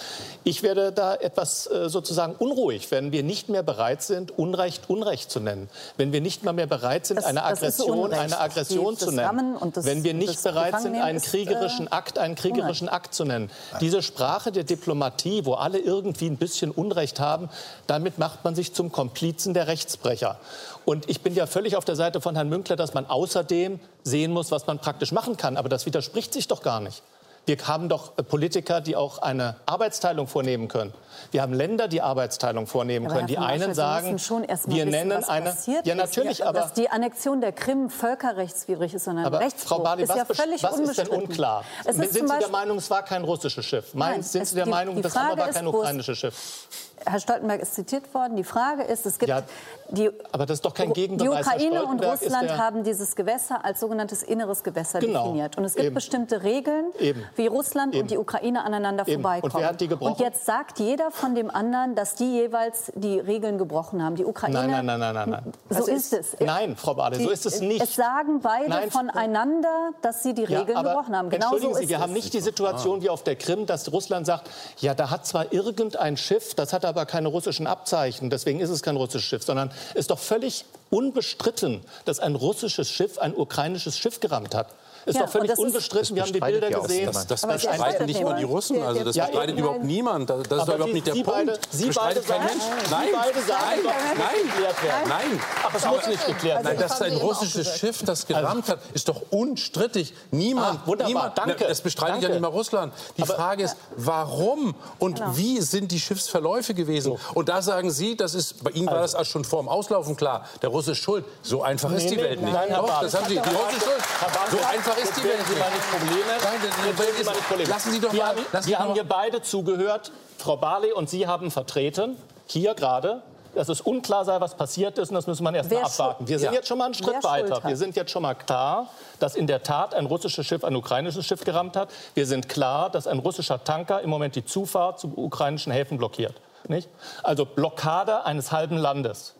[0.45, 5.31] Ich werde da etwas äh, sozusagen unruhig, wenn wir nicht mehr bereit sind, Unrecht Unrecht
[5.31, 5.69] zu nennen.
[5.97, 9.57] Wenn wir nicht mal mehr bereit sind, das, eine Aggression eine Aggression zu nennen.
[9.73, 13.51] Das, wenn wir nicht bereit sind, einen kriegerischen äh, Akt einen kriegerischen Akt zu nennen.
[13.81, 17.49] Diese Sprache der Diplomatie, wo alle irgendwie ein bisschen Unrecht haben,
[17.87, 20.38] damit macht man sich zum Komplizen der Rechtsbrecher.
[20.85, 24.33] Und ich bin ja völlig auf der Seite von Herrn Münkler, dass man außerdem sehen
[24.33, 25.57] muss, was man praktisch machen kann.
[25.57, 27.03] Aber das widerspricht sich doch gar nicht.
[27.46, 30.94] Wir haben doch Politiker, die auch eine Arbeitsteilung vornehmen können.
[31.31, 33.27] Wir haben Länder, die Arbeitsteilung vornehmen können.
[33.27, 34.18] Die einen sagen,
[34.66, 35.55] wir nennen eine.
[35.85, 40.09] Ja, natürlich, ist, aber dass die Annexion der Krim völkerrechtswidrig ist, sondern Rechtsbruch, Frau Bali,
[40.09, 41.64] was, ist ja völlig was ist denn unklar?
[41.87, 43.92] sind Sie der Meinung, es war kein russisches Schiff?
[43.92, 46.68] Nein, sind Sie der die, Meinung, die das war kein ukrainisches Schiff?
[47.07, 48.37] Herr Stoltenberg ist zitiert worden.
[48.37, 49.43] Die Frage ist, es gibt ja,
[49.90, 51.47] die, aber das ist doch kein Gegenbeweis.
[51.47, 55.25] Die Ukraine und Russland haben dieses Gewässer als sogenanntes inneres Gewässer genau.
[55.25, 55.57] definiert.
[55.59, 55.94] Und es gibt Eben.
[55.94, 57.23] bestimmte Regeln, Eben.
[57.37, 58.02] wie Russland Eben.
[58.02, 59.23] und die Ukraine aneinander Eben.
[59.23, 59.52] vorbeikommen.
[59.55, 60.13] Und, wer hat die gebrochen?
[60.13, 64.17] und jetzt sagt jeder von dem anderen, dass die jeweils die Regeln gebrochen haben.
[64.17, 64.67] Die Ukraine.
[64.67, 65.52] Nein, nein, nein, nein, nein.
[65.69, 66.37] So also ist es.
[66.40, 67.83] Nein, Frau Bade, so ist es nicht.
[67.83, 71.31] Es sagen beide nein, voneinander, dass sie die Regeln ja, gebrochen haben.
[71.31, 72.02] Genau Entschuldigen so Sie, wir es.
[72.02, 75.52] haben nicht die Situation wie auf der Krim, dass Russland sagt, ja, da hat zwar
[75.52, 79.73] irgendein Schiff, das hat aber keine russischen Abzeichen, deswegen ist es kein russisches Schiff, sondern
[79.95, 84.69] ist doch völlig unbestritten, dass ein russisches Schiff ein ukrainisches Schiff gerammt hat.
[85.07, 86.17] Ist ja, doch völlig unbestritten.
[86.17, 87.11] Wir haben die Bilder gesehen.
[87.13, 88.83] Das, das bestreiten nicht nur die Russen.
[88.83, 89.87] Also das ja, bestreitet überhaupt nein.
[89.87, 90.31] niemand.
[90.31, 91.46] Das, das ist doch überhaupt nicht der Sie Punkt.
[91.46, 92.63] Beide, Sie beide sagen, Mensch.
[92.90, 95.40] Nein, Sie beide sagen, nein, nein, nein, nein.
[95.65, 96.79] Aber es muss nicht geklärt werden.
[96.79, 100.15] Nein, dass ein russisches Schiff das gerammt hat, ist doch unstrittig.
[100.31, 101.65] Niemand, ah, wunderbar, niemand, danke.
[101.67, 102.92] Das bestreitet ja nicht mal Russland.
[103.17, 105.37] Die Frage ist, warum und genau.
[105.37, 107.19] wie sind die Schiffsverläufe gewesen?
[107.35, 110.46] Und da sagen Sie, das ist, bei Ihnen war das schon vor dem Auslaufen klar,
[110.63, 111.25] der Russe ist schuld.
[111.42, 112.55] So einfach ist die Welt nicht.
[112.55, 113.35] Doch, das haben Sie.
[113.35, 114.05] Die Russe ist schuld.
[114.50, 116.23] So einfach ist die Welt nicht nicht Probleme.
[116.42, 117.71] Nein, das, das, Probleme.
[117.71, 118.17] Lassen Sie doch mal.
[118.17, 120.13] Wir haben, lassen wir haben hier beide zugehört.
[120.38, 122.17] Frau Barley und Sie haben vertreten,
[122.47, 123.23] hier gerade,
[123.55, 125.11] dass es unklar sei, was passiert ist.
[125.11, 126.29] Und das müssen wir erst Wer mal abwarten.
[126.29, 126.55] Wir sind ja.
[126.55, 127.61] jetzt schon mal einen Schritt Wer weiter.
[127.65, 128.88] Wir sind jetzt schon mal klar,
[129.19, 131.90] dass in der Tat ein russisches Schiff ein ukrainisches Schiff gerammt hat.
[132.15, 136.35] Wir sind klar, dass ein russischer Tanker im Moment die Zufahrt zu ukrainischen Häfen blockiert.
[136.69, 136.88] Nicht?
[137.23, 139.35] Also Blockade eines halben Landes.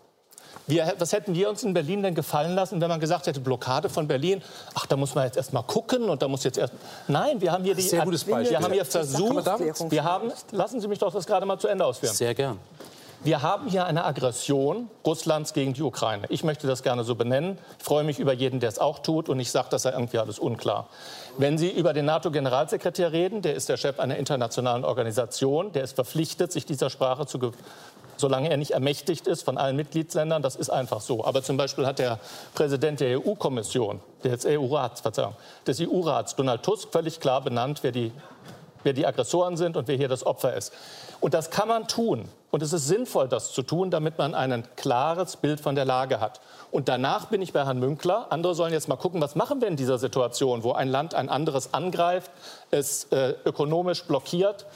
[0.67, 3.91] Wir, was hätten wir uns in Berlin denn gefallen lassen, wenn man gesagt hätte, Blockade
[3.91, 4.43] von Berlin?
[4.75, 6.73] Ach, da muss man jetzt erst mal gucken und da muss jetzt erst.
[7.07, 7.83] Nein, wir haben hier die.
[7.83, 8.51] Sehr gutes Beispiel.
[8.51, 9.91] Wir haben hier versucht.
[9.91, 10.33] Wir haben.
[10.53, 12.15] Lassen Sie mich doch das gerade mal zu Ende ausführen.
[12.15, 12.59] Sehr gern.
[13.25, 16.27] Wir haben hier eine Aggression Russlands gegen die Ukraine.
[16.29, 17.59] Ich möchte das gerne so benennen.
[17.79, 19.31] Ich freue mich über jeden, der es auch tut.
[19.31, 20.89] Und ich sage, das sei irgendwie alles unklar.
[21.39, 25.95] Wenn Sie über den NATO-Generalsekretär reden, der ist der Chef einer internationalen Organisation, der ist
[25.95, 27.39] verpflichtet, sich dieser Sprache zu
[28.17, 30.43] solange er nicht ermächtigt ist von allen Mitgliedsländern.
[30.43, 31.25] Das ist einfach so.
[31.25, 32.19] Aber zum Beispiel hat der
[32.55, 35.35] Präsident der EU-Kommission, des EU-Rats, Verzeihung,
[35.67, 38.13] des EU-Rats, Donald Tusk, völlig klar benannt, wer die,
[38.85, 40.73] wer die Aggressoren sind und wer hier das Opfer ist.
[41.21, 42.29] Und das kann man tun.
[42.51, 46.21] Und es ist sinnvoll, das zu tun, damit man ein klares Bild von der Lage
[46.21, 46.41] hat.
[46.71, 48.27] Und danach bin ich bei Herrn Münkler.
[48.31, 51.29] Andere sollen jetzt mal gucken, was machen wir in dieser Situation, wo ein Land ein
[51.29, 52.31] anderes angreift,
[52.71, 54.67] es äh, ökonomisch blockiert,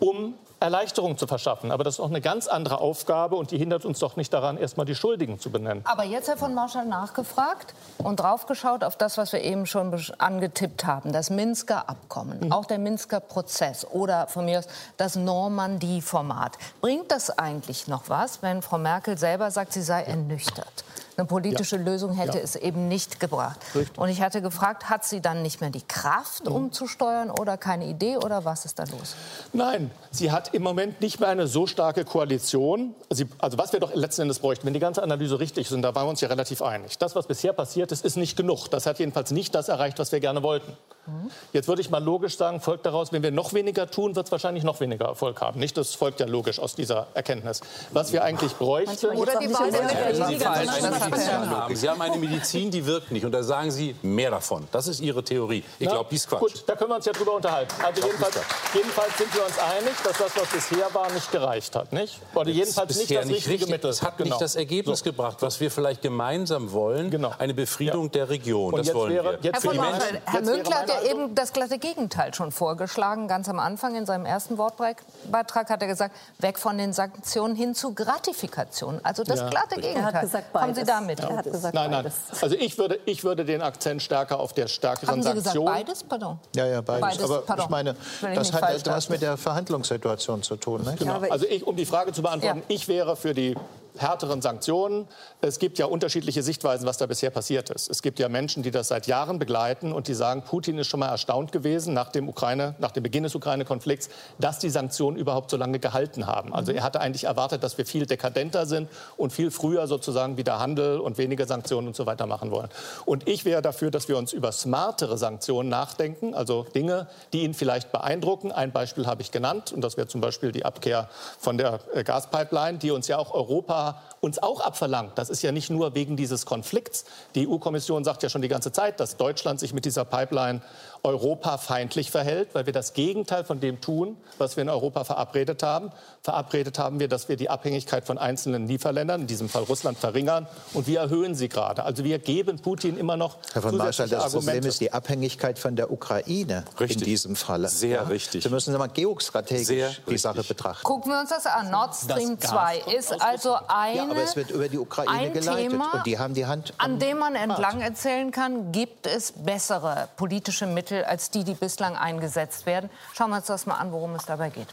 [0.00, 1.70] um Erleichterung zu verschaffen.
[1.70, 4.56] Aber das ist auch eine ganz andere Aufgabe und die hindert uns doch nicht daran,
[4.56, 5.82] erstmal die Schuldigen zu benennen.
[5.84, 10.86] Aber jetzt, Herr von Marschall, nachgefragt und draufgeschaut auf das, was wir eben schon angetippt
[10.86, 12.52] haben, das Minsker Abkommen, mhm.
[12.52, 16.58] auch der Minsker Prozess oder von mir aus das Normandie-Format.
[16.80, 20.84] Bringt das eigentlich noch was, wenn Frau Merkel selber sagt, sie sei ernüchtert?
[21.16, 21.82] Eine politische ja.
[21.82, 22.44] Lösung hätte ja.
[22.44, 23.58] es eben nicht gebracht.
[23.74, 23.98] Richtig.
[23.98, 26.52] Und ich hatte gefragt, hat sie dann nicht mehr die Kraft, mhm.
[26.54, 29.16] umzusteuern oder keine Idee oder was ist da los?
[29.54, 32.94] Nein, sie hat im Moment nicht mehr eine so starke Koalition.
[33.08, 35.82] Sie, also was wir doch letzten Endes bräuchten, wenn die ganze Analyse richtig ist, und
[35.82, 36.98] da waren wir uns ja relativ einig.
[36.98, 38.68] Das, was bisher passiert ist, ist nicht genug.
[38.68, 40.76] Das hat jedenfalls nicht das erreicht, was wir gerne wollten.
[41.06, 41.30] Mhm.
[41.52, 44.32] Jetzt würde ich mal logisch sagen, folgt daraus, wenn wir noch weniger tun, wird es
[44.32, 45.60] wahrscheinlich noch weniger Erfolg haben.
[45.60, 45.76] Nicht?
[45.76, 47.60] Das folgt ja logisch aus dieser Erkenntnis.
[47.92, 49.06] Was wir eigentlich bräuchten...
[49.16, 51.76] Oder die Wahl der haben.
[51.76, 53.24] Sie haben eine Medizin, die wirkt nicht.
[53.24, 54.66] Und da sagen Sie mehr davon.
[54.72, 55.64] Das ist Ihre Theorie.
[55.78, 56.40] Ich glaube, die ist Quatsch.
[56.40, 57.74] Gut, da können wir uns ja drüber unterhalten.
[57.82, 58.36] Also jedenfalls,
[58.74, 61.92] jedenfalls, sind wir uns einig, dass das, was bisher war, nicht gereicht hat.
[61.92, 62.20] Nicht?
[62.34, 63.70] Oder jedenfalls nicht das richtige richtig.
[63.70, 63.90] Mittel.
[63.90, 64.30] Es hat genau.
[64.30, 65.04] nicht das Ergebnis so.
[65.04, 67.10] gebracht, was wir vielleicht gemeinsam wollen.
[67.10, 67.32] Genau.
[67.38, 68.10] Eine Befriedung ja.
[68.10, 68.74] der Region.
[68.74, 69.52] Und das wollen wäre, wir.
[69.52, 73.28] Herr, von Menschen, Herr Münkler hat ja eben das glatte Gegenteil schon vorgeschlagen.
[73.28, 77.74] Ganz am Anfang in seinem ersten Wortbeitrag hat er gesagt, weg von den Sanktionen hin
[77.74, 79.00] zu Gratifikation.
[79.02, 79.48] Also das ja.
[79.48, 79.96] glatte Gegenteil.
[79.96, 81.20] Er hat gesagt, Kommen Sie damit?
[81.20, 81.28] Ja.
[81.28, 82.12] Er hat gesagt nein, nein.
[82.40, 85.66] Also ich würde, ich würde den Akzent stärker auf der stärkeren Haben Sie Sanktion.
[85.66, 86.02] Gesagt, beides?
[86.04, 86.38] Pardon.
[86.54, 87.00] Ja, ja, beides.
[87.00, 87.64] beides Aber pardon.
[87.64, 87.96] ich meine,
[88.34, 90.86] das hat etwas mit der Verhandlungssituation zu tun.
[90.98, 91.20] Genau.
[91.30, 92.74] Also ich, um die Frage zu beantworten, ja.
[92.74, 93.56] ich wäre für die
[93.98, 95.08] härteren Sanktionen.
[95.40, 97.90] Es gibt ja unterschiedliche Sichtweisen, was da bisher passiert ist.
[97.90, 101.00] Es gibt ja Menschen, die das seit Jahren begleiten und die sagen, Putin ist schon
[101.00, 105.50] mal erstaunt gewesen nach dem, Ukraine, nach dem Beginn des Ukraine-Konflikts, dass die Sanktionen überhaupt
[105.50, 106.54] so lange gehalten haben.
[106.54, 110.58] Also er hatte eigentlich erwartet, dass wir viel dekadenter sind und viel früher sozusagen wieder
[110.58, 112.68] Handel und weniger Sanktionen und so weiter machen wollen.
[113.04, 117.54] Und ich wäre dafür, dass wir uns über smartere Sanktionen nachdenken, also Dinge, die ihn
[117.54, 118.52] vielleicht beeindrucken.
[118.52, 122.02] Ein Beispiel habe ich genannt und das wäre zum Beispiel die Abkehr von der äh,
[122.02, 123.85] Gaspipeline, die uns ja auch Europa
[124.20, 125.18] uns auch abverlangt.
[125.18, 127.04] Das ist ja nicht nur wegen dieses Konflikts.
[127.34, 130.62] Die EU-Kommission sagt ja schon die ganze Zeit, dass Deutschland sich mit dieser Pipeline
[131.06, 135.92] europafeindlich verhält, weil wir das Gegenteil von dem tun, was wir in Europa verabredet haben.
[136.22, 140.48] Verabredet haben wir, dass wir die Abhängigkeit von einzelnen Lieferländern, in diesem Fall Russland, verringern.
[140.74, 141.84] Und wir erhöhen sie gerade.
[141.84, 144.46] Also wir geben Putin immer noch Herr von Marschall, das Argumente.
[144.50, 146.98] Problem ist die Abhängigkeit von der Ukraine richtig.
[146.98, 147.68] in diesem Falle.
[147.68, 148.02] Sehr ja?
[148.02, 148.42] richtig.
[148.42, 150.22] Wir müssen mal geostrategisch Sehr die richtig.
[150.22, 150.84] Sache betrachten.
[150.84, 151.70] Gucken wir uns das an.
[151.70, 155.70] Nord Stream 2 ist also eine, ja, aber es wird über die Ukraine geleitet.
[155.70, 160.08] Thema, und die haben die Hand an dem man entlang erzählen kann, gibt es bessere
[160.16, 162.90] politische Mittel Mittel als die, die bislang eingesetzt werden.
[163.14, 164.68] Schauen wir uns das mal an, worum es dabei geht.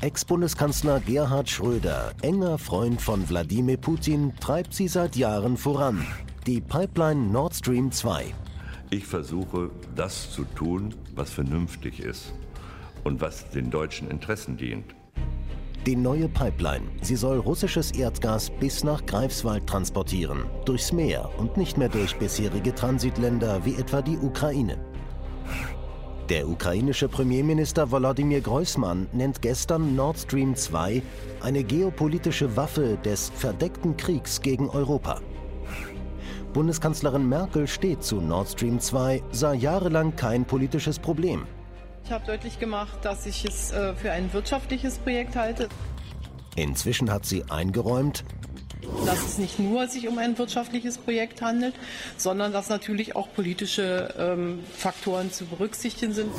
[0.00, 6.06] Ex-Bundeskanzler Gerhard Schröder, enger Freund von Wladimir Putin, treibt sie seit Jahren voran.
[6.46, 8.34] Die Pipeline Nord Stream 2.
[8.88, 12.32] Ich versuche, das zu tun, was vernünftig ist
[13.04, 14.86] und was den deutschen Interessen dient.
[15.86, 16.82] Die neue Pipeline.
[17.00, 20.44] Sie soll russisches Erdgas bis nach Greifswald transportieren.
[20.66, 24.76] Durchs Meer und nicht mehr durch bisherige Transitländer wie etwa die Ukraine.
[26.28, 31.02] Der ukrainische Premierminister Volodymyr Groisman nennt gestern Nord Stream 2
[31.40, 35.18] eine geopolitische Waffe des verdeckten Kriegs gegen Europa.
[36.52, 41.46] Bundeskanzlerin Merkel steht zu Nord Stream 2, sah jahrelang kein politisches Problem.
[42.10, 45.68] Ich habe deutlich gemacht, dass ich es äh, für ein wirtschaftliches Projekt halte.
[46.56, 48.24] Inzwischen hat sie eingeräumt,
[49.06, 51.72] dass es nicht nur sich um ein wirtschaftliches Projekt handelt,
[52.16, 56.32] sondern dass natürlich auch politische ähm, Faktoren zu berücksichtigen sind.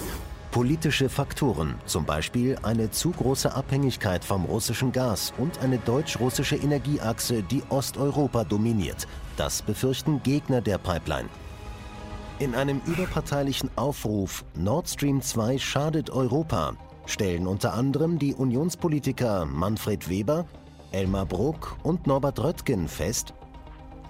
[0.51, 7.43] Politische Faktoren, zum Beispiel eine zu große Abhängigkeit vom russischen Gas und eine deutsch-russische Energieachse,
[7.43, 9.07] die Osteuropa dominiert.
[9.37, 11.29] Das befürchten Gegner der Pipeline.
[12.41, 16.73] In einem überparteilichen Aufruf Nord Stream 2 schadet Europa
[17.05, 20.47] stellen unter anderem die Unionspolitiker Manfred Weber,
[20.91, 23.35] Elmar Bruck und Norbert Röttgen fest,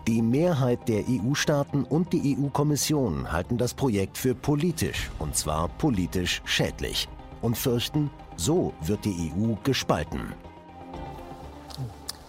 [0.07, 6.41] die Mehrheit der EU-Staaten und die EU-Kommission halten das Projekt für politisch, und zwar politisch
[6.45, 7.09] schädlich,
[7.41, 10.33] und fürchten, so wird die EU gespalten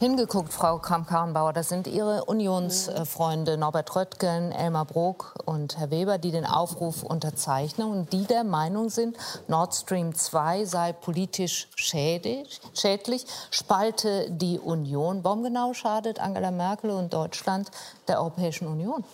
[0.03, 1.53] hingeguckt, Frau Kramp-Karrenbauer.
[1.53, 7.89] Das sind Ihre Unionsfreunde Norbert Röttgen, Elmar Brok und Herr Weber, die den Aufruf unterzeichnen
[7.89, 15.23] und die der Meinung sind, Nord Stream 2 sei politisch schädlich, schädlich, spalte die Union.
[15.23, 17.71] Warum genau schadet Angela Merkel und Deutschland
[18.09, 19.05] der Europäischen Union?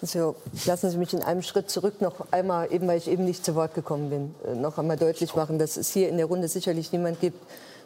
[0.00, 3.44] Also, lassen Sie mich in einem Schritt zurück noch einmal, eben weil ich eben nicht
[3.44, 6.48] zu Wort gekommen bin, äh, noch einmal deutlich machen, dass es hier in der Runde
[6.48, 7.38] sicherlich niemand gibt,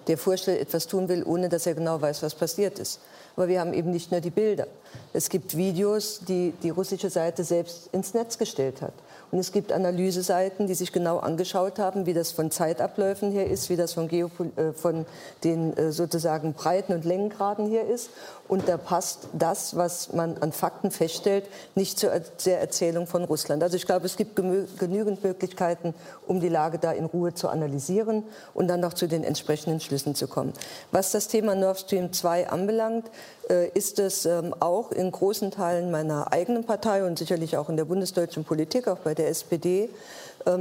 [0.07, 3.01] der vorstellt, etwas tun will, ohne dass er genau weiß, was passiert ist.
[3.37, 4.67] Aber wir haben eben nicht nur die Bilder.
[5.13, 8.95] Es gibt Videos, die die russische Seite selbst ins Netz gestellt hat.
[9.31, 13.69] Und es gibt Analyseseiten, die sich genau angeschaut haben, wie das von Zeitabläufen her ist,
[13.69, 15.05] wie das von, Geopol äh, von
[15.43, 18.11] den äh, sozusagen Breiten und Längengraden her ist.
[18.49, 21.45] Und da passt das, was man an Fakten feststellt,
[21.75, 22.11] nicht zur
[22.45, 23.63] der Erzählung von Russland.
[23.63, 25.95] Also ich glaube, es gibt genügend Möglichkeiten,
[26.27, 28.25] um die Lage da in Ruhe zu analysieren
[28.55, 30.53] und dann noch zu den entsprechenden Schlüssen zu kommen.
[30.93, 33.11] Was das Thema Nord Stream 2 anbelangt,
[33.49, 37.77] äh, ist es ähm, auch in großen Teilen meiner eigenen Partei und sicherlich auch in
[37.77, 39.89] der bundesdeutschen Politik, auch bei der SPD,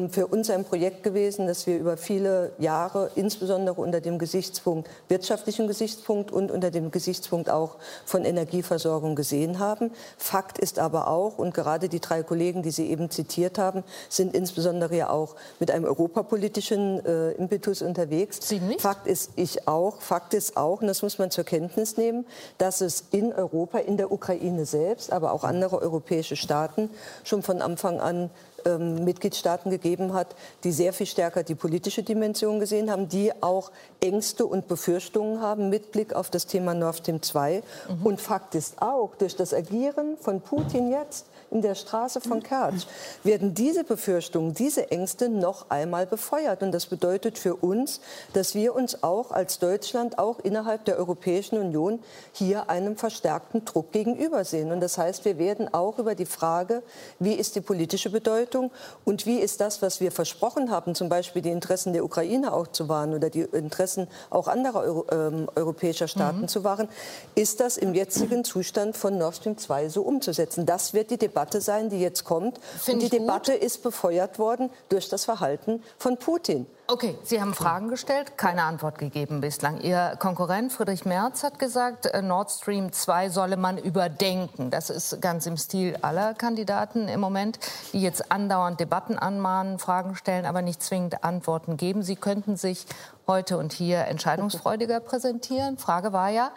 [0.10, 5.68] für uns ein Projekt gewesen, das wir über viele Jahre, insbesondere unter dem Gesichtspunkt, wirtschaftlichen
[5.68, 9.92] Gesichtspunkt und unter dem Gesichtspunkt auch von Energieversorgung gesehen haben.
[10.18, 14.34] Fakt ist aber auch, und gerade die drei Kollegen, die Sie eben zitiert haben, sind
[14.34, 18.40] insbesondere ja auch mit einem europapolitischen äh, Impetus unterwegs.
[18.42, 18.82] Sie nicht?
[18.82, 20.02] Fakt ist, ich auch.
[20.02, 22.26] Fakt ist auch, und das muss man zur Kenntnis nehmen,
[22.58, 26.90] dass es in Europa, in der Ukraine selbst, aber auch andere europäische Staaten
[27.24, 28.32] schon von Anfang an
[28.66, 33.72] ähm, Mitgliedstaaten gegeben hat, die sehr viel stärker die politische Dimension gesehen haben, die auch
[34.00, 37.64] Ängste und Befürchtungen haben mit Blick auf das Thema Nord Stream 2.
[37.90, 38.06] Mhm.
[38.06, 42.86] Und Fakt ist auch, durch das Agieren von Putin jetzt in der Straße von Kertsch,
[43.24, 46.64] werden diese Befürchtungen, diese Ängste noch einmal befeuert.
[46.64, 48.02] Und das bedeutet für uns,
[48.34, 52.00] dass wir uns auch als Deutschland, auch innerhalb der Europäischen Union,
[52.32, 54.72] hier einem verstärkten Druck gegenübersehen.
[54.72, 56.84] Und das heißt, wir werden auch über die Frage,
[57.20, 58.72] wie ist die politische Bedeutung
[59.06, 62.68] und wie ist das, was wir versprochen haben, zum Beispiel die Interessen der Ukraine auch
[62.68, 66.48] zu wahren oder die Interessen auch anderer Euro, ähm, europäischer Staaten mhm.
[66.48, 66.90] zu wahren,
[67.36, 70.66] ist das im jetzigen Zustand von Nord Stream 2 so umzusetzen.
[70.66, 72.60] Das wird die Debatte sein, die jetzt kommt.
[72.80, 73.64] Find und die Debatte gut.
[73.64, 76.68] ist befeuert worden durch das Verhalten von Putin.
[76.88, 79.82] Okay, Sie haben Fragen gestellt, keine Antwort gegeben bislang.
[79.82, 84.70] Ihr Konkurrent Friedrich Merz hat gesagt, äh, Nord Stream 2 solle man überdenken.
[84.70, 87.58] Das ist ganz im Stil aller Kandidaten im Moment,
[87.92, 92.04] die jetzt andauernd Debatten anmahnen, Fragen stellen, aber nicht zwingend Antworten geben.
[92.04, 92.86] Sie könnten sich
[93.26, 95.80] heute und hier entscheidungsfreudiger präsentieren.
[95.80, 96.52] Frage war ja,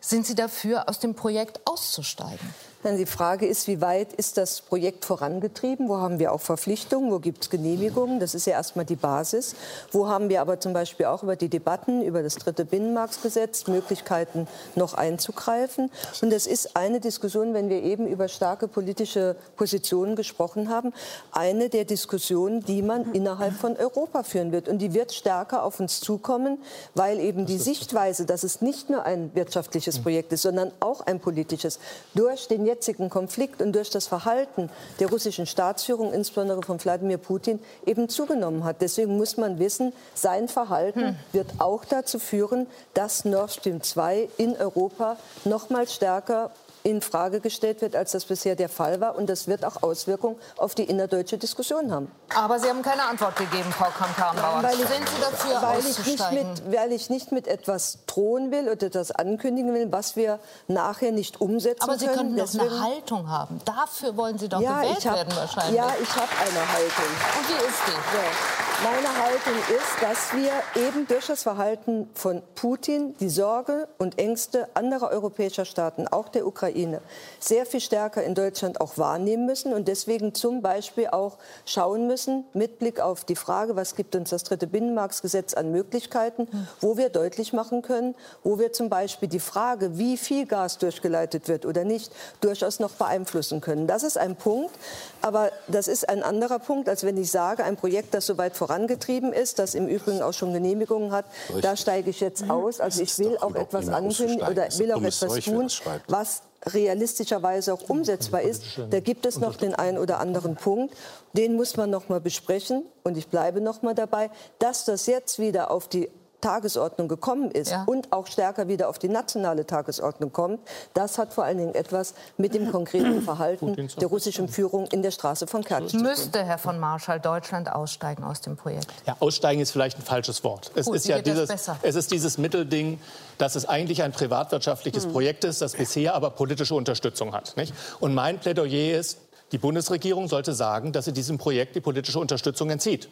[0.00, 2.54] sind Sie dafür, aus dem Projekt auszusteigen?
[2.84, 5.88] Die Frage ist, wie weit ist das Projekt vorangetrieben?
[5.88, 7.12] Wo haben wir auch Verpflichtungen?
[7.12, 8.18] Wo gibt es Genehmigungen?
[8.18, 9.54] Das ist ja erstmal die Basis.
[9.92, 14.48] Wo haben wir aber zum Beispiel auch über die Debatten über das dritte Binnenmarktgesetz Möglichkeiten
[14.74, 15.92] noch einzugreifen?
[16.22, 20.92] Und das ist eine Diskussion, wenn wir eben über starke politische Positionen gesprochen haben,
[21.30, 24.68] eine der Diskussionen, die man innerhalb von Europa führen wird.
[24.68, 26.58] Und die wird stärker auf uns zukommen,
[26.96, 31.20] weil eben die Sichtweise, dass es nicht nur ein wirtschaftliches Projekt ist, sondern auch ein
[31.20, 31.78] politisches,
[32.16, 37.60] durch den jetzigen Konflikt und durch das Verhalten der russischen Staatsführung, insbesondere von Wladimir Putin,
[37.84, 38.80] eben zugenommen hat.
[38.80, 41.16] Deswegen muss man wissen, sein Verhalten hm.
[41.32, 46.50] wird auch dazu führen, dass Nord Stream 2 in Europa noch mal stärker
[46.84, 49.16] in Frage gestellt wird, als das bisher der Fall war.
[49.16, 52.10] Und das wird auch Auswirkungen auf die innerdeutsche Diskussion haben.
[52.34, 54.62] Aber Sie haben keine Antwort gegeben, Frau Kramp-Karrenbauer.
[54.62, 58.68] Weil, Sind Sie dafür weil ich, nicht mit, weil ich nicht mit etwas drohen will
[58.68, 61.90] oder etwas ankündigen will, was wir nachher nicht umsetzen können.
[61.90, 63.60] Aber Sie können doch eine Haltung haben.
[63.64, 65.76] Dafür wollen Sie doch ja, gewählt hab, werden wahrscheinlich.
[65.76, 67.12] Ja, ich habe eine Haltung.
[67.38, 67.92] Und wie ist die?
[67.92, 68.71] Ja.
[68.84, 74.66] Meine Haltung ist, dass wir eben durch das Verhalten von Putin die Sorge und Ängste
[74.74, 77.00] anderer europäischer Staaten, auch der Ukraine,
[77.38, 82.44] sehr viel stärker in Deutschland auch wahrnehmen müssen und deswegen zum Beispiel auch schauen müssen,
[82.54, 86.48] mit Blick auf die Frage, was gibt uns das dritte Binnenmarktgesetz an Möglichkeiten,
[86.80, 91.46] wo wir deutlich machen können, wo wir zum Beispiel die Frage, wie viel Gas durchgeleitet
[91.46, 92.10] wird oder nicht,
[92.40, 93.86] durchaus noch beeinflussen können.
[93.86, 94.74] Das ist ein Punkt,
[95.20, 98.56] aber das ist ein anderer Punkt, als wenn ich sage, ein Projekt, das so weit
[98.56, 101.26] voran vorangetrieben ist, das im Übrigen auch schon Genehmigungen hat.
[101.48, 101.62] Richtig.
[101.62, 102.80] Da steige ich jetzt aus.
[102.80, 105.68] Also ich will auch etwas ankündigen oder will auch etwas tun,
[106.08, 108.62] was realistischerweise auch umsetzbar ist.
[108.90, 110.94] Da gibt es noch den einen oder anderen Punkt.
[111.34, 112.84] Den muss man noch mal besprechen.
[113.02, 116.08] Und ich bleibe noch mal dabei, dass das jetzt wieder auf die
[116.42, 117.84] Tagesordnung gekommen ist ja.
[117.86, 120.60] und auch stärker wieder auf die nationale Tagesordnung kommt,
[120.92, 125.12] das hat vor allen Dingen etwas mit dem konkreten Verhalten der russischen Führung in der
[125.12, 126.06] Straße von Kertsch zu tun.
[126.06, 128.86] Müsste Herr von Marschall Deutschland aussteigen aus dem Projekt?
[129.06, 130.70] Ja, aussteigen ist vielleicht ein falsches Wort.
[130.74, 131.48] Es Gut, ist ja dieses,
[131.82, 133.00] es ist dieses Mittelding,
[133.38, 135.12] dass es eigentlich ein privatwirtschaftliches hm.
[135.12, 137.56] Projekt ist, das bisher aber politische Unterstützung hat.
[137.56, 137.72] Nicht?
[138.00, 139.18] Und mein Plädoyer ist,
[139.52, 143.08] die Bundesregierung sollte sagen, dass sie diesem Projekt die politische Unterstützung entzieht.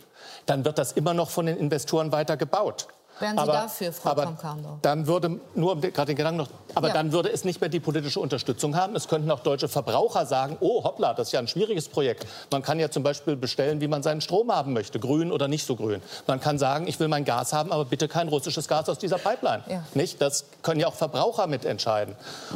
[0.46, 2.88] Dann wird das immer noch von den Investoren weiter gebaut.
[3.20, 4.36] Wären Sie aber, dafür, Frau aber
[4.82, 6.94] Dann würde, nur gerade den Gedanken noch, aber ja.
[6.94, 8.96] dann würde es nicht mehr die politische Unterstützung haben.
[8.96, 12.26] Es könnten auch deutsche Verbraucher sagen, oh hoppla, das ist ja ein schwieriges Projekt.
[12.50, 15.66] Man kann ja zum Beispiel bestellen, wie man seinen Strom haben möchte, grün oder nicht
[15.66, 16.00] so grün.
[16.26, 19.18] Man kann sagen, ich will mein Gas haben, aber bitte kein russisches Gas aus dieser
[19.18, 19.62] Pipeline.
[19.68, 19.84] Ja.
[19.94, 20.20] Nicht?
[20.20, 22.14] Das können ja auch Verbraucher mitentscheiden.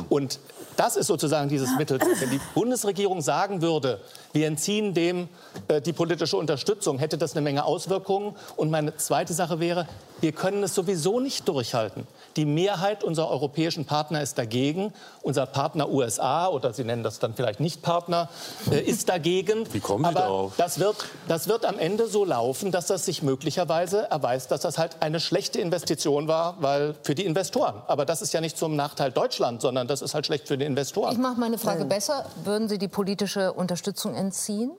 [0.08, 0.38] Und
[0.76, 1.98] das ist sozusagen dieses Mittel.
[2.00, 4.00] Wenn die Bundesregierung sagen würde,
[4.32, 5.28] wir entziehen dem
[5.68, 8.34] äh, die politische Unterstützung, hätte das eine Menge Auswirkungen.
[8.56, 9.86] Und meine zweite Sache wäre,
[10.20, 12.06] wir können es sowieso nicht durchhalten.
[12.36, 14.92] Die Mehrheit unserer europäischen Partner ist dagegen.
[15.22, 18.28] Unser Partner USA, oder Sie nennen das dann vielleicht nicht Partner,
[18.70, 19.72] äh, ist dagegen.
[19.72, 20.52] Wie kommen Sie Aber darauf?
[20.56, 20.96] Das wird,
[21.28, 25.20] das wird am Ende so laufen, dass das sich möglicherweise erweist, dass das halt eine
[25.20, 27.82] schlechte Investition war, weil für die Investoren.
[27.86, 30.64] Aber das ist ja nicht zum Nachteil Deutschland, sondern das ist halt schlecht für die
[30.64, 31.12] Investoren.
[31.12, 32.26] Ich mache meine Frage besser.
[32.44, 34.72] Würden Sie die politische Unterstützung entziehen?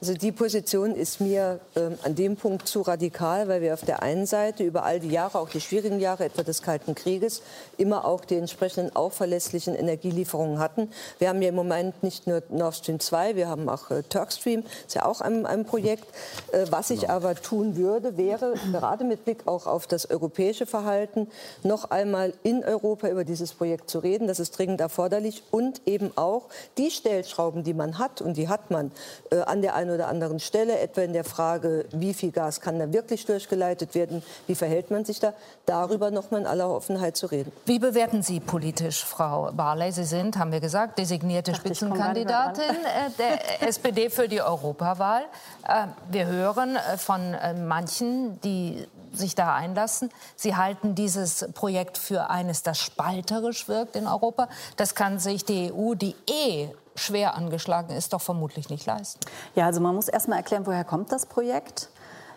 [0.00, 4.02] Also die Position ist mir äh, an dem Punkt zu radikal, weil wir auf der
[4.02, 7.40] einen Seite über all die Jahre, auch die schwierigen Jahre etwa des Kalten Krieges,
[7.78, 10.90] immer auch die entsprechenden auch verlässlichen Energielieferungen hatten.
[11.18, 14.64] Wir haben ja im Moment nicht nur Nord Stream 2, wir haben auch äh, Turkstream,
[14.86, 16.04] ist ja auch ein, ein Projekt.
[16.52, 17.14] Äh, was ich genau.
[17.14, 21.28] aber tun würde, wäre gerade mit Blick auch auf das europäische Verhalten
[21.62, 24.28] noch einmal in Europa über dieses Projekt zu reden.
[24.28, 28.70] Das ist dringend erforderlich und eben auch die Stellschrauben, die man hat und die hat
[28.70, 28.92] man
[29.30, 32.78] äh, an der einen oder anderen Stelle, etwa in der Frage, wie viel Gas kann
[32.78, 35.32] da wirklich durchgeleitet werden, wie verhält man sich da,
[35.66, 37.52] darüber noch mal in aller Offenheit zu reden.
[37.64, 39.92] Wie bewerten Sie politisch, Frau Barley?
[39.92, 45.22] Sie sind, haben wir gesagt, designierte Dacht, Spitzenkandidatin äh, der SPD für die Europawahl.
[45.66, 50.10] Äh, wir hören äh, von manchen, die sich da einlassen.
[50.36, 54.48] Sie halten dieses Projekt für eines, das spalterisch wirkt in Europa.
[54.76, 59.20] Das kann sich die EU, die eh schwer angeschlagen ist, doch vermutlich nicht leisten.
[59.54, 61.90] Ja, also man muss erst mal erklären, woher kommt das Projekt?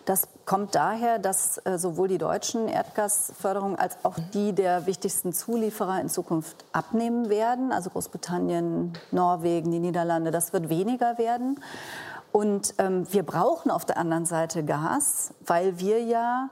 [0.04, 6.00] Das kommt daher, dass äh, sowohl die deutschen Erdgasförderungen als auch die der wichtigsten Zulieferer
[6.00, 7.70] in Zukunft abnehmen werden.
[7.70, 11.60] Also Großbritannien, Norwegen, die Niederlande, das wird weniger werden.
[12.32, 16.48] Und ähm, wir brauchen auf der anderen Seite Gas, weil wir ja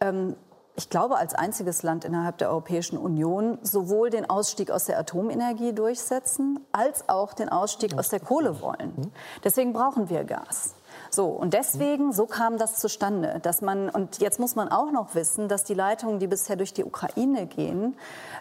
[0.00, 0.36] ähm,
[0.78, 5.72] ich glaube, als einziges Land innerhalb der Europäischen Union sowohl den Ausstieg aus der Atomenergie
[5.72, 9.12] durchsetzen, als auch den Ausstieg aus der Kohle wollen.
[9.42, 10.76] Deswegen brauchen wir Gas.
[11.10, 15.14] So, und deswegen, so kam das zustande, dass man, und jetzt muss man auch noch
[15.16, 17.96] wissen, dass die Leitungen, die bisher durch die Ukraine gehen,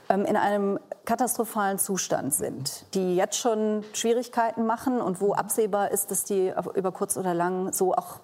[0.10, 6.12] ähm, in einem katastrophalen Zustand sind, die jetzt schon Schwierigkeiten machen und wo absehbar ist,
[6.12, 8.20] dass die über kurz oder lang so auch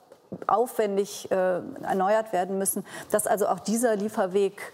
[0.47, 1.35] aufwendig äh,
[1.81, 4.73] erneuert werden müssen, dass also auch dieser Lieferweg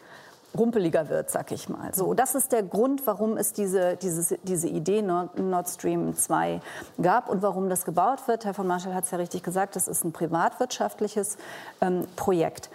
[0.58, 1.94] rumpeliger wird, sag ich mal.
[1.94, 6.60] So, das ist der Grund, warum es diese, dieses, diese Idee Nord, Stream 2
[7.02, 8.46] gab und warum das gebaut wird.
[8.46, 11.38] Herr von Marschall hat es ja richtig gesagt, das ist ein privatwirtschaftliches
[11.82, 12.70] ähm, Projekt.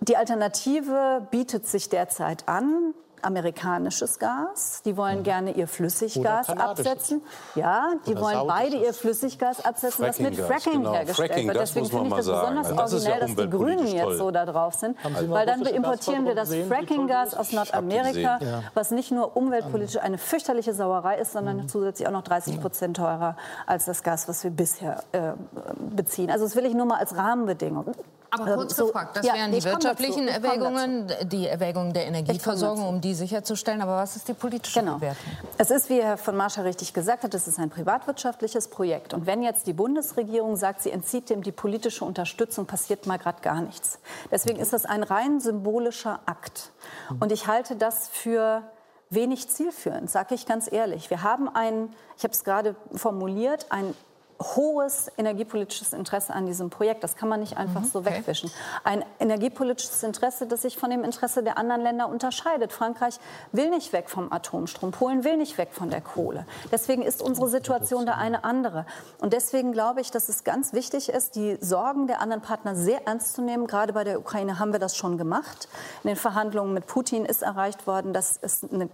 [0.00, 4.82] Die Alternative bietet sich derzeit an amerikanisches Gas.
[4.84, 7.22] Die wollen gerne ihr Flüssiggas absetzen.
[7.54, 10.92] Ja, die wollen beide ihr Flüssiggas absetzen, das mit Fracking genau.
[10.92, 11.60] hergestellt Fracking, wird.
[11.60, 12.78] Deswegen finde ich das besonders sagen.
[12.78, 14.96] originell, das ja dass die Grünen jetzt so da drauf sind.
[15.28, 18.62] Weil dann importieren wir das Frackinggas aus Nordamerika, ja.
[18.74, 21.68] was nicht nur umweltpolitisch eine fürchterliche Sauerei ist, sondern mhm.
[21.68, 25.32] zusätzlich auch noch 30 Prozent teurer als das Gas, was wir bisher äh,
[25.78, 26.30] beziehen.
[26.30, 27.94] Also das will ich nur mal als Rahmenbedingung.
[28.34, 33.00] Aber ähm, kurz gefragt, das ja, wären die wirtschaftlichen Erwägungen, die Erwägungen der Energieversorgung, um
[33.02, 33.82] die sicherzustellen.
[33.82, 34.94] Aber was ist die politische genau.
[34.94, 35.32] Bewertung?
[35.58, 39.12] Es ist, wie Herr von Marscher richtig gesagt hat, es ist ein privatwirtschaftliches Projekt.
[39.12, 43.42] Und wenn jetzt die Bundesregierung sagt, sie entzieht dem die politische Unterstützung, passiert mal gerade
[43.42, 43.98] gar nichts.
[44.30, 46.72] Deswegen ist das ein rein symbolischer Akt.
[47.20, 48.62] Und ich halte das für
[49.10, 51.10] wenig zielführend, sage ich ganz ehrlich.
[51.10, 53.94] Wir haben ein, ich habe es gerade formuliert, ein
[54.42, 57.02] hohes energiepolitisches Interesse an diesem Projekt.
[57.04, 58.18] Das kann man nicht einfach mhm, so okay.
[58.18, 58.50] wegwischen.
[58.84, 62.72] Ein energiepolitisches Interesse, das sich von dem Interesse der anderen Länder unterscheidet.
[62.72, 63.18] Frankreich
[63.52, 66.46] will nicht weg vom Atomstrom, Polen will nicht weg von der Kohle.
[66.70, 68.86] Deswegen ist unsere Situation da eine andere.
[69.20, 73.06] Und deswegen glaube ich, dass es ganz wichtig ist, die Sorgen der anderen Partner sehr
[73.06, 73.66] ernst zu nehmen.
[73.66, 75.68] Gerade bei der Ukraine haben wir das schon gemacht.
[76.02, 78.88] In den Verhandlungen mit Putin ist erreicht worden, dass es eine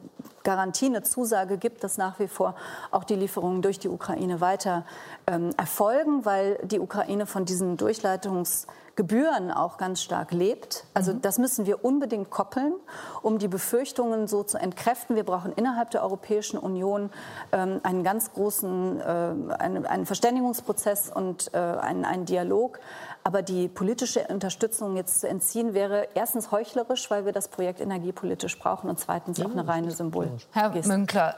[0.44, 2.54] Garantie, eine Zusage gibt, dass nach wie vor
[2.90, 4.84] auch die Lieferungen durch die Ukraine weiter
[5.38, 10.84] ähm, erfolgen, weil die Ukraine von diesen Durchleitungsgebühren auch ganz stark lebt.
[10.94, 11.22] Also mhm.
[11.22, 12.74] das müssen wir unbedingt koppeln,
[13.22, 15.16] um die Befürchtungen so zu entkräften.
[15.16, 17.10] Wir brauchen innerhalb der Europäischen Union
[17.52, 19.04] ähm, einen ganz großen äh,
[19.58, 22.80] einen, einen, Verständigungsprozess und äh, einen, einen Dialog.
[23.24, 28.58] Aber die politische Unterstützung jetzt zu entziehen, wäre erstens heuchlerisch, weil wir das Projekt energiepolitisch
[28.58, 30.30] brauchen und zweitens auch eine reine Symbol.
[30.52, 31.34] Herr Münkler,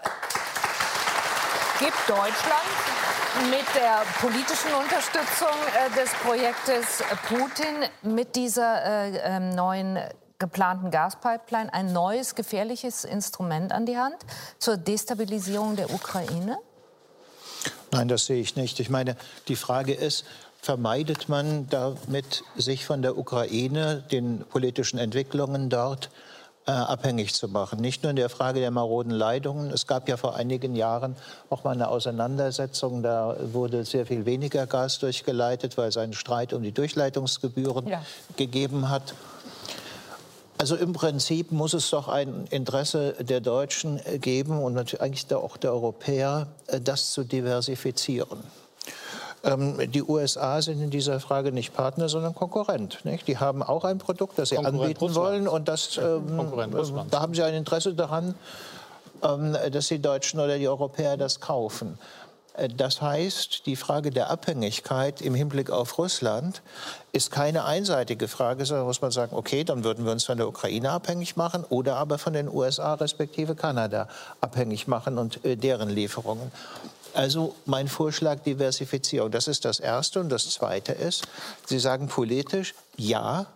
[1.80, 2.99] gibt Deutschland
[3.48, 9.98] mit der politischen Unterstützung äh, des Projektes Putin mit dieser äh, ähm, neuen
[10.38, 14.16] geplanten Gaspipeline ein neues gefährliches Instrument an die Hand
[14.58, 16.58] zur Destabilisierung der Ukraine?
[17.92, 18.80] Nein, das sehe ich nicht.
[18.80, 19.16] Ich meine,
[19.48, 20.24] die Frage ist,
[20.60, 26.10] vermeidet man damit, sich von der Ukraine, den politischen Entwicklungen dort,
[26.70, 27.80] äh, abhängig zu machen.
[27.80, 29.72] Nicht nur in der Frage der maroden Leitungen.
[29.72, 31.16] Es gab ja vor einigen Jahren
[31.48, 33.02] auch mal eine Auseinandersetzung.
[33.02, 38.04] Da wurde sehr viel weniger Gas durchgeleitet, weil es einen Streit um die Durchleitungsgebühren ja.
[38.36, 39.14] gegeben hat.
[40.58, 45.56] Also im Prinzip muss es doch ein Interesse der Deutschen geben und natürlich eigentlich auch
[45.56, 48.38] der Europäer, äh, das zu diversifizieren.
[49.42, 53.04] Ähm, die USA sind in dieser Frage nicht Partner, sondern Konkurrent.
[53.04, 53.26] Nicht?
[53.26, 55.14] Die haben auch ein Produkt, das sie anbieten Russland.
[55.16, 55.48] wollen.
[55.48, 56.40] Und das, ähm,
[57.10, 58.34] da haben sie ein Interesse daran,
[59.22, 61.98] ähm, dass die Deutschen oder die Europäer das kaufen.
[62.54, 66.62] Äh, das heißt, die Frage der Abhängigkeit im Hinblick auf Russland
[67.12, 70.48] ist keine einseitige Frage, sondern muss man sagen, okay, dann würden wir uns von der
[70.48, 74.08] Ukraine abhängig machen oder aber von den USA respektive Kanada
[74.40, 76.52] abhängig machen und äh, deren Lieferungen.
[77.14, 79.30] Also mein Vorschlag Diversifizierung.
[79.30, 80.20] Das ist das Erste.
[80.20, 81.26] Und das Zweite ist,
[81.66, 83.46] Sie sagen politisch, ja,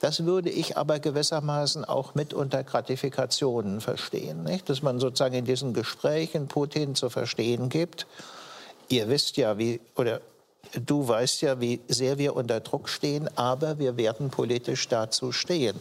[0.00, 4.44] das würde ich aber gewissermaßen auch mit unter Gratifikationen verstehen.
[4.44, 4.68] Nicht?
[4.68, 8.06] Dass man sozusagen in diesen Gesprächen Putin zu verstehen gibt,
[8.88, 10.20] ihr wisst ja, wie, oder
[10.72, 15.80] Du weißt ja, wie sehr wir unter Druck stehen, aber wir werden politisch dazu stehen.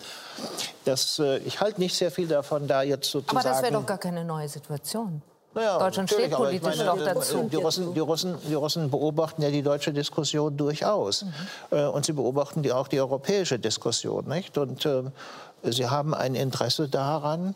[0.86, 3.38] Das, äh, ich halte nicht sehr viel davon, da jetzt sozusagen.
[3.38, 5.22] Aber das wäre doch gar keine neue Situation.
[5.54, 7.50] Naja, Deutschland steht politisch meine, doch dazu.
[7.52, 11.24] Die Russen, die, Russen, die Russen beobachten ja die deutsche Diskussion durchaus.
[11.24, 11.34] Mhm.
[11.72, 14.28] Äh, und sie beobachten die, auch die europäische Diskussion.
[14.28, 14.58] Nicht?
[14.58, 15.04] Und äh,
[15.64, 17.56] sie haben ein Interesse daran,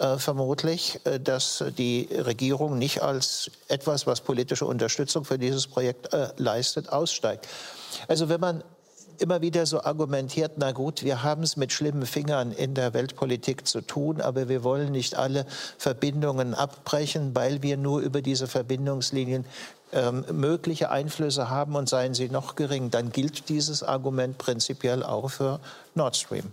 [0.00, 6.14] äh, vermutlich, äh, dass die Regierung nicht als etwas, was politische Unterstützung für dieses Projekt
[6.14, 7.46] äh, leistet, aussteigt.
[8.08, 8.64] Also wenn man
[9.20, 13.66] immer wieder so argumentiert, na gut, wir haben es mit schlimmen Fingern in der Weltpolitik
[13.66, 15.46] zu tun, aber wir wollen nicht alle
[15.78, 19.44] Verbindungen abbrechen, weil wir nur über diese Verbindungslinien
[19.92, 25.30] ähm, mögliche Einflüsse haben und seien sie noch gering, dann gilt dieses Argument prinzipiell auch
[25.30, 25.60] für
[25.94, 26.52] Nord Stream.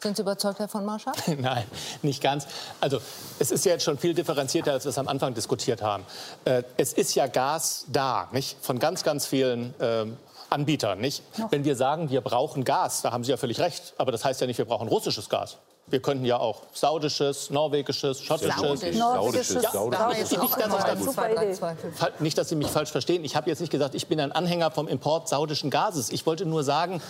[0.00, 1.14] Sind Sie überzeugt, Herr von Marschall?
[1.38, 1.64] Nein,
[2.02, 2.46] nicht ganz.
[2.80, 3.00] Also
[3.40, 6.04] es ist ja jetzt schon viel differenzierter, als wir es am Anfang diskutiert haben.
[6.44, 8.56] Äh, es ist ja Gas da, nicht?
[8.60, 10.06] Von ganz, ganz vielen äh,
[10.50, 11.22] Anbietern, nicht?
[11.38, 11.52] Noch.
[11.52, 13.94] Wenn wir sagen, wir brauchen Gas, da haben Sie ja völlig recht.
[13.98, 15.58] Aber das heißt ja nicht, wir brauchen russisches Gas.
[15.90, 18.60] Wir könnten ja auch saudisches, norwegisches, schottisches.
[18.60, 18.98] Saudisches.
[18.98, 19.62] Saudisches.
[19.62, 20.30] Ja, Saudisches.
[20.30, 23.24] Nicht, dass ich, nicht, dass Sie mich falsch verstehen.
[23.24, 26.10] Ich habe jetzt nicht gesagt, ich bin ein Anhänger vom Import saudischen Gases.
[26.10, 27.00] Ich wollte nur sagen,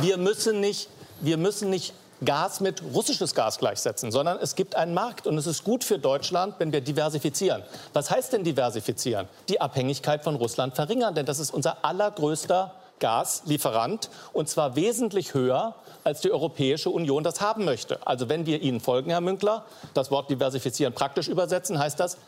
[0.00, 0.88] wir müssen nicht,
[1.20, 1.94] wir müssen nicht
[2.24, 5.98] Gas mit russisches Gas gleichsetzen, sondern es gibt einen Markt und es ist gut für
[5.98, 7.62] Deutschland, wenn wir diversifizieren.
[7.92, 9.28] Was heißt denn diversifizieren?
[9.48, 15.74] Die Abhängigkeit von Russland verringern, denn das ist unser allergrößter Gaslieferant und zwar wesentlich höher,
[16.04, 17.98] als die Europäische Union das haben möchte.
[18.06, 22.18] Also wenn wir Ihnen folgen, Herr Münkler, das Wort diversifizieren praktisch übersetzen, heißt das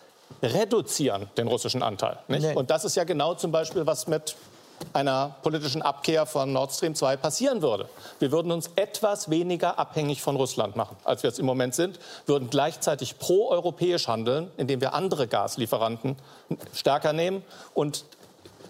[0.43, 2.19] reduzieren den russischen Anteil.
[2.29, 2.55] Nee.
[2.55, 4.37] Und das ist ja genau zum Beispiel, was mit
[4.93, 7.89] einer politischen Abkehr von Nord Stream 2 passieren würde.
[8.19, 11.99] Wir würden uns etwas weniger abhängig von Russland machen, als wir es im Moment sind,
[12.27, 16.17] würden gleichzeitig proeuropäisch handeln, indem wir andere Gaslieferanten
[16.73, 17.45] stärker nehmen.
[17.75, 18.05] Und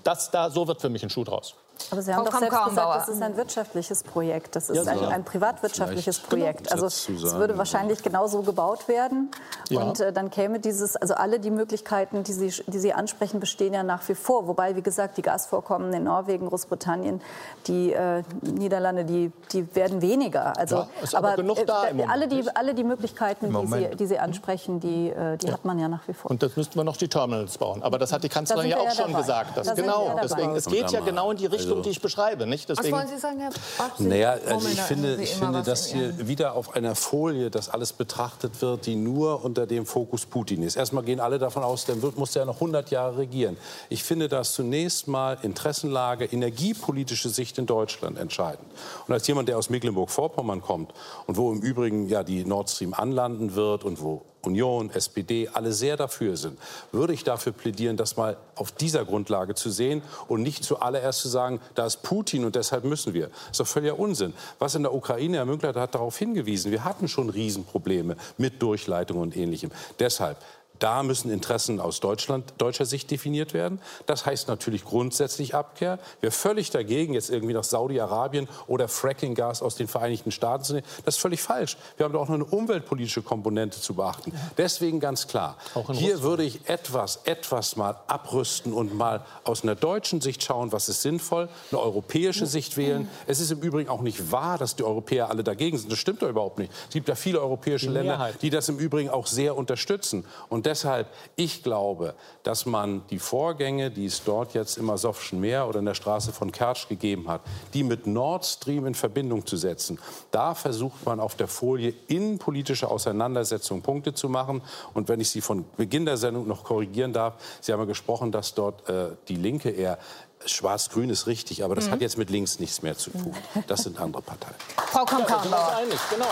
[0.04, 1.54] das da, so wird für mich ein Schuh draus.
[1.90, 4.56] Aber Sie haben doch selbst gesagt, das ist ein wirtschaftliches Projekt.
[4.56, 6.72] Das ist ja, ein, ein, privatwirtschaftliches Projekt.
[6.72, 9.30] Also es würde wahrscheinlich genauso gebaut werden.
[9.68, 9.82] Ja.
[9.82, 13.74] Und äh, dann käme dieses, also alle die Möglichkeiten, die Sie, die Sie ansprechen, bestehen
[13.74, 14.46] ja nach wie vor.
[14.46, 17.20] Wobei, wie gesagt, die Gasvorkommen in Norwegen, Großbritannien,
[17.66, 20.56] die äh, Niederlande, die, die werden weniger.
[20.58, 24.80] Also, ja, aber, aber äh, alle, die, alle die Möglichkeiten, die Sie, die Sie ansprechen,
[24.80, 26.30] die, äh, die hat man ja nach wie vor.
[26.30, 27.82] Und das müssten wir noch die Terminals bauen.
[27.82, 29.20] Aber das hat die Kanzlerin ja auch schon dabei.
[29.20, 29.56] gesagt.
[29.56, 32.46] Das, genau, deswegen, es geht ja genau in die Richtung, also, die ich beschreibe.
[32.46, 32.68] Nicht?
[32.68, 34.00] Deswegen, Was wollen Sie sagen, Herr Bartsch?
[34.00, 38.60] Naja, also ich finde, ich finde dass hier wieder auf einer Folie das alles betrachtet
[38.62, 40.76] wird, die nur unter dem Fokus Putin ist.
[40.76, 43.56] Erstmal gehen alle davon aus, der wird, muss ja noch 100 Jahre regieren.
[43.88, 48.66] Ich finde das zunächst mal Interessenlage, energiepolitische Sicht in Deutschland entscheidend.
[49.06, 50.92] Und als jemand, der aus Mecklenburg-Vorpommern kommt
[51.26, 55.72] und wo im Übrigen ja die Nord Stream anlanden wird und wo Union, SPD, alle
[55.72, 56.58] sehr dafür sind,
[56.92, 61.28] würde ich dafür plädieren, das mal auf dieser Grundlage zu sehen und nicht zuallererst zu
[61.28, 63.28] sagen, da ist Putin und deshalb müssen wir.
[63.28, 64.34] Das ist doch völliger Unsinn.
[64.58, 69.18] Was in der Ukraine, Herr Münkler hat darauf hingewiesen, wir hatten schon Riesenprobleme mit Durchleitung
[69.18, 69.70] und Ähnlichem.
[69.98, 70.38] Deshalb
[70.80, 73.80] da müssen Interessen aus Deutschland, deutscher Sicht definiert werden.
[74.06, 75.98] Das heißt natürlich grundsätzlich Abkehr.
[76.20, 80.86] Wer völlig dagegen, jetzt irgendwie nach Saudi-Arabien oder Fracking-Gas aus den Vereinigten Staaten zu nehmen,
[81.04, 81.76] das ist völlig falsch.
[81.96, 84.32] Wir haben doch auch noch eine umweltpolitische Komponente zu beachten.
[84.56, 85.56] Deswegen ganz klar,
[85.92, 90.88] hier würde ich etwas, etwas mal abrüsten und mal aus einer deutschen Sicht schauen, was
[90.88, 93.08] ist sinnvoll, eine europäische Sicht wählen.
[93.26, 95.92] Es ist im Übrigen auch nicht wahr, dass die Europäer alle dagegen sind.
[95.92, 96.72] Das stimmt doch überhaupt nicht.
[96.88, 100.24] Es gibt ja viele europäische Länder, die das im Übrigen auch sehr unterstützen.
[100.48, 102.14] Und deshalb, ich glaube,
[102.44, 106.32] dass man die Vorgänge, die es dort jetzt im Asowschen Meer oder in der Straße
[106.32, 107.42] von Kertsch gegeben hat,
[107.74, 109.98] die mit Nord Stream in Verbindung zu setzen,
[110.30, 114.62] da versucht man auf der Folie innenpolitische Auseinandersetzungen Punkte zu machen.
[114.94, 118.30] Und wenn ich Sie von Beginn der Sendung noch korrigieren darf, Sie haben ja gesprochen,
[118.30, 119.98] dass dort äh, die Linke eher
[120.46, 121.92] Schwarz-Grün ist richtig, aber das mhm.
[121.92, 123.34] hat jetzt mit links nichts mehr zu tun.
[123.66, 124.54] Das sind andere Parteien.
[124.90, 126.26] Frau Kamm-Karrenbauer, genau.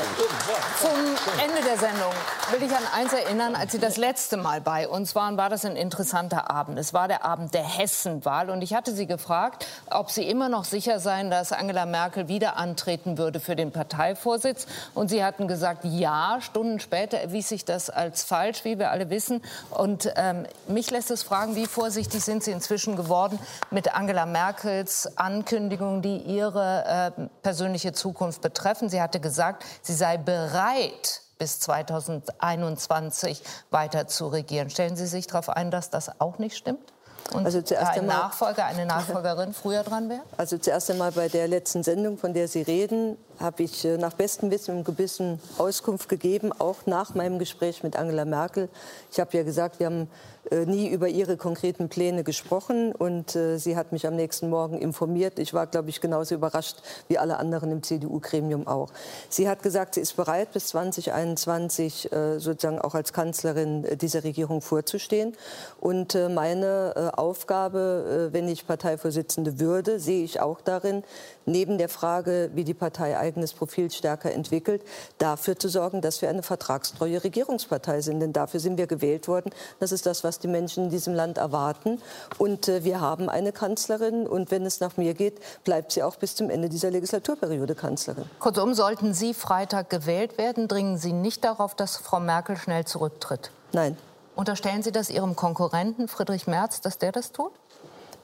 [0.80, 2.12] zum Ende der Sendung
[2.50, 3.54] will ich an eins erinnern.
[3.54, 6.78] Als Sie das letzte Mal bei uns waren, war das ein interessanter Abend.
[6.78, 8.48] Es war der Abend der Hessenwahl.
[8.48, 12.56] Und ich hatte Sie gefragt, ob Sie immer noch sicher seien, dass Angela Merkel wieder
[12.56, 14.66] antreten würde für den Parteivorsitz.
[14.94, 16.38] Und Sie hatten gesagt, ja.
[16.40, 19.42] Stunden später erwies sich das als falsch, wie wir alle wissen.
[19.70, 23.38] Und ähm, mich lässt es fragen, wie vorsichtig sind Sie inzwischen geworden
[23.70, 28.88] mit Angela Merkels Ankündigungen, die ihre äh, persönliche Zukunft betreffen.
[28.88, 34.70] Sie hatte gesagt, sie sei bereit, bis 2021 weiter zu regieren.
[34.70, 36.92] Stellen Sie sich darauf ein, dass das auch nicht stimmt?
[37.32, 40.22] Und also zuerst ein Nachfolger, eine Nachfolgerin früher dran wäre?
[40.36, 44.14] Also zuerst einmal bei der letzten Sendung, von der Sie reden, habe ich äh, nach
[44.14, 48.68] bestem Wissen und Gebissen Auskunft gegeben, auch nach meinem Gespräch mit Angela Merkel.
[49.12, 50.08] Ich habe ja gesagt, wir haben
[50.50, 54.78] äh, nie über ihre konkreten Pläne gesprochen und äh, sie hat mich am nächsten Morgen
[54.78, 55.38] informiert.
[55.38, 56.78] Ich war, glaube ich, genauso überrascht
[57.08, 58.90] wie alle anderen im CDU-Gremium auch.
[59.28, 64.60] Sie hat gesagt, sie ist bereit, bis 2021 äh, sozusagen auch als Kanzlerin dieser Regierung
[64.60, 65.36] vorzustehen.
[65.80, 71.02] Und meine Aufgabe, wenn ich Parteivorsitzende würde, sehe ich auch darin,
[71.50, 74.82] neben der Frage, wie die Partei eigenes Profil stärker entwickelt,
[75.18, 78.20] dafür zu sorgen, dass wir eine vertragstreue Regierungspartei sind.
[78.20, 79.50] Denn dafür sind wir gewählt worden.
[79.80, 82.00] Das ist das, was die Menschen in diesem Land erwarten.
[82.38, 84.26] Und äh, wir haben eine Kanzlerin.
[84.26, 88.24] Und wenn es nach mir geht, bleibt sie auch bis zum Ende dieser Legislaturperiode Kanzlerin.
[88.38, 93.50] Kurzum, sollten Sie Freitag gewählt werden, dringen Sie nicht darauf, dass Frau Merkel schnell zurücktritt?
[93.72, 93.96] Nein.
[94.34, 97.50] Unterstellen Sie das Ihrem Konkurrenten Friedrich Merz, dass der das tut?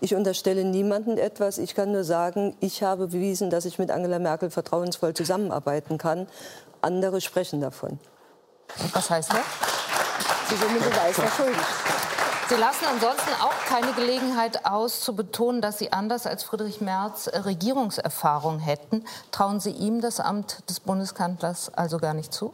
[0.04, 1.56] Ich unterstelle niemandem etwas.
[1.56, 6.28] Ich kann nur sagen, ich habe bewiesen, dass ich mit Angela Merkel vertrauensvoll zusammenarbeiten kann.
[6.82, 7.98] Andere sprechen davon.
[8.92, 9.40] Was heißt das?
[10.50, 11.64] Sie sind mir Beweis verschuldet.
[12.50, 17.30] Sie lassen ansonsten auch keine Gelegenheit aus, zu betonen, dass Sie anders als Friedrich Merz
[17.32, 19.06] Regierungserfahrung hätten.
[19.30, 22.52] Trauen Sie ihm das Amt des Bundeskanzlers also gar nicht zu?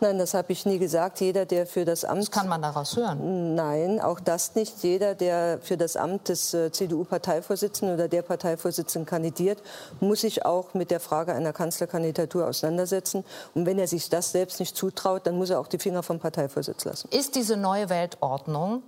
[0.00, 1.20] Nein, das habe ich nie gesagt.
[1.20, 2.22] Jeder, der für das Amt.
[2.22, 3.54] Das kann man daraus hören.
[3.54, 4.82] Nein, auch das nicht.
[4.82, 9.62] Jeder, der für das Amt des äh, CDU-Parteivorsitzenden oder der Parteivorsitzenden kandidiert,
[10.00, 13.24] muss sich auch mit der Frage einer Kanzlerkandidatur auseinandersetzen.
[13.54, 16.18] Und wenn er sich das selbst nicht zutraut, dann muss er auch die Finger vom
[16.18, 17.08] Parteivorsitz lassen.
[17.10, 18.82] Ist diese neue Weltordnung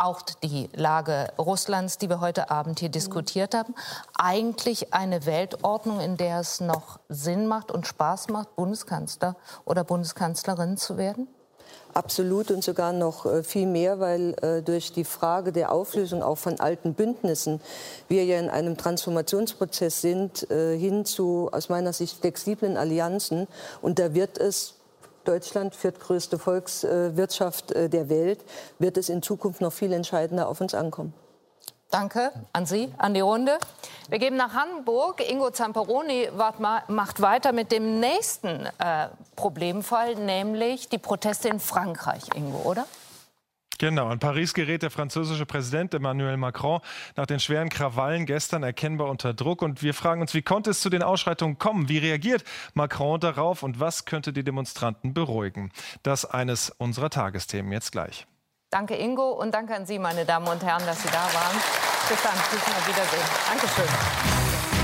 [0.00, 3.74] auch die Lage Russlands, die wir heute Abend hier diskutiert haben,
[4.16, 10.76] eigentlich eine Weltordnung, in der es noch Sinn macht und Spaß macht, Bundeskanzler oder Bundeskanzlerin
[10.76, 11.28] zu werden?
[11.92, 16.38] Absolut und sogar noch äh, viel mehr, weil äh, durch die Frage der Auflösung auch
[16.38, 17.60] von alten Bündnissen
[18.06, 23.48] wir ja in einem Transformationsprozess sind äh, hin zu aus meiner Sicht flexiblen Allianzen
[23.82, 24.74] und da wird es
[25.24, 28.40] Deutschland, viertgrößte Volkswirtschaft äh, der Welt,
[28.78, 31.12] wird es in Zukunft noch viel entscheidender auf uns ankommen.
[31.90, 33.58] Danke an Sie, an die Runde.
[34.08, 35.28] Wir gehen nach Hamburg.
[35.28, 36.28] Ingo Zamperoni
[36.86, 42.86] macht weiter mit dem nächsten äh, Problemfall, nämlich die Proteste in Frankreich, Ingo, oder?
[43.80, 46.80] Genau, in Paris gerät der französische Präsident Emmanuel Macron
[47.16, 49.62] nach den schweren Krawallen gestern erkennbar unter Druck.
[49.62, 51.88] Und wir fragen uns, wie konnte es zu den Ausschreitungen kommen?
[51.88, 55.72] Wie reagiert Macron darauf und was könnte die Demonstranten beruhigen?
[56.02, 58.26] Das eines unserer Tagesthemen jetzt gleich.
[58.68, 61.56] Danke, Ingo, und danke an Sie, meine Damen und Herren, dass Sie da waren.
[62.06, 63.24] Bis dann, bis mal wiedersehen.
[63.48, 64.79] Dankeschön.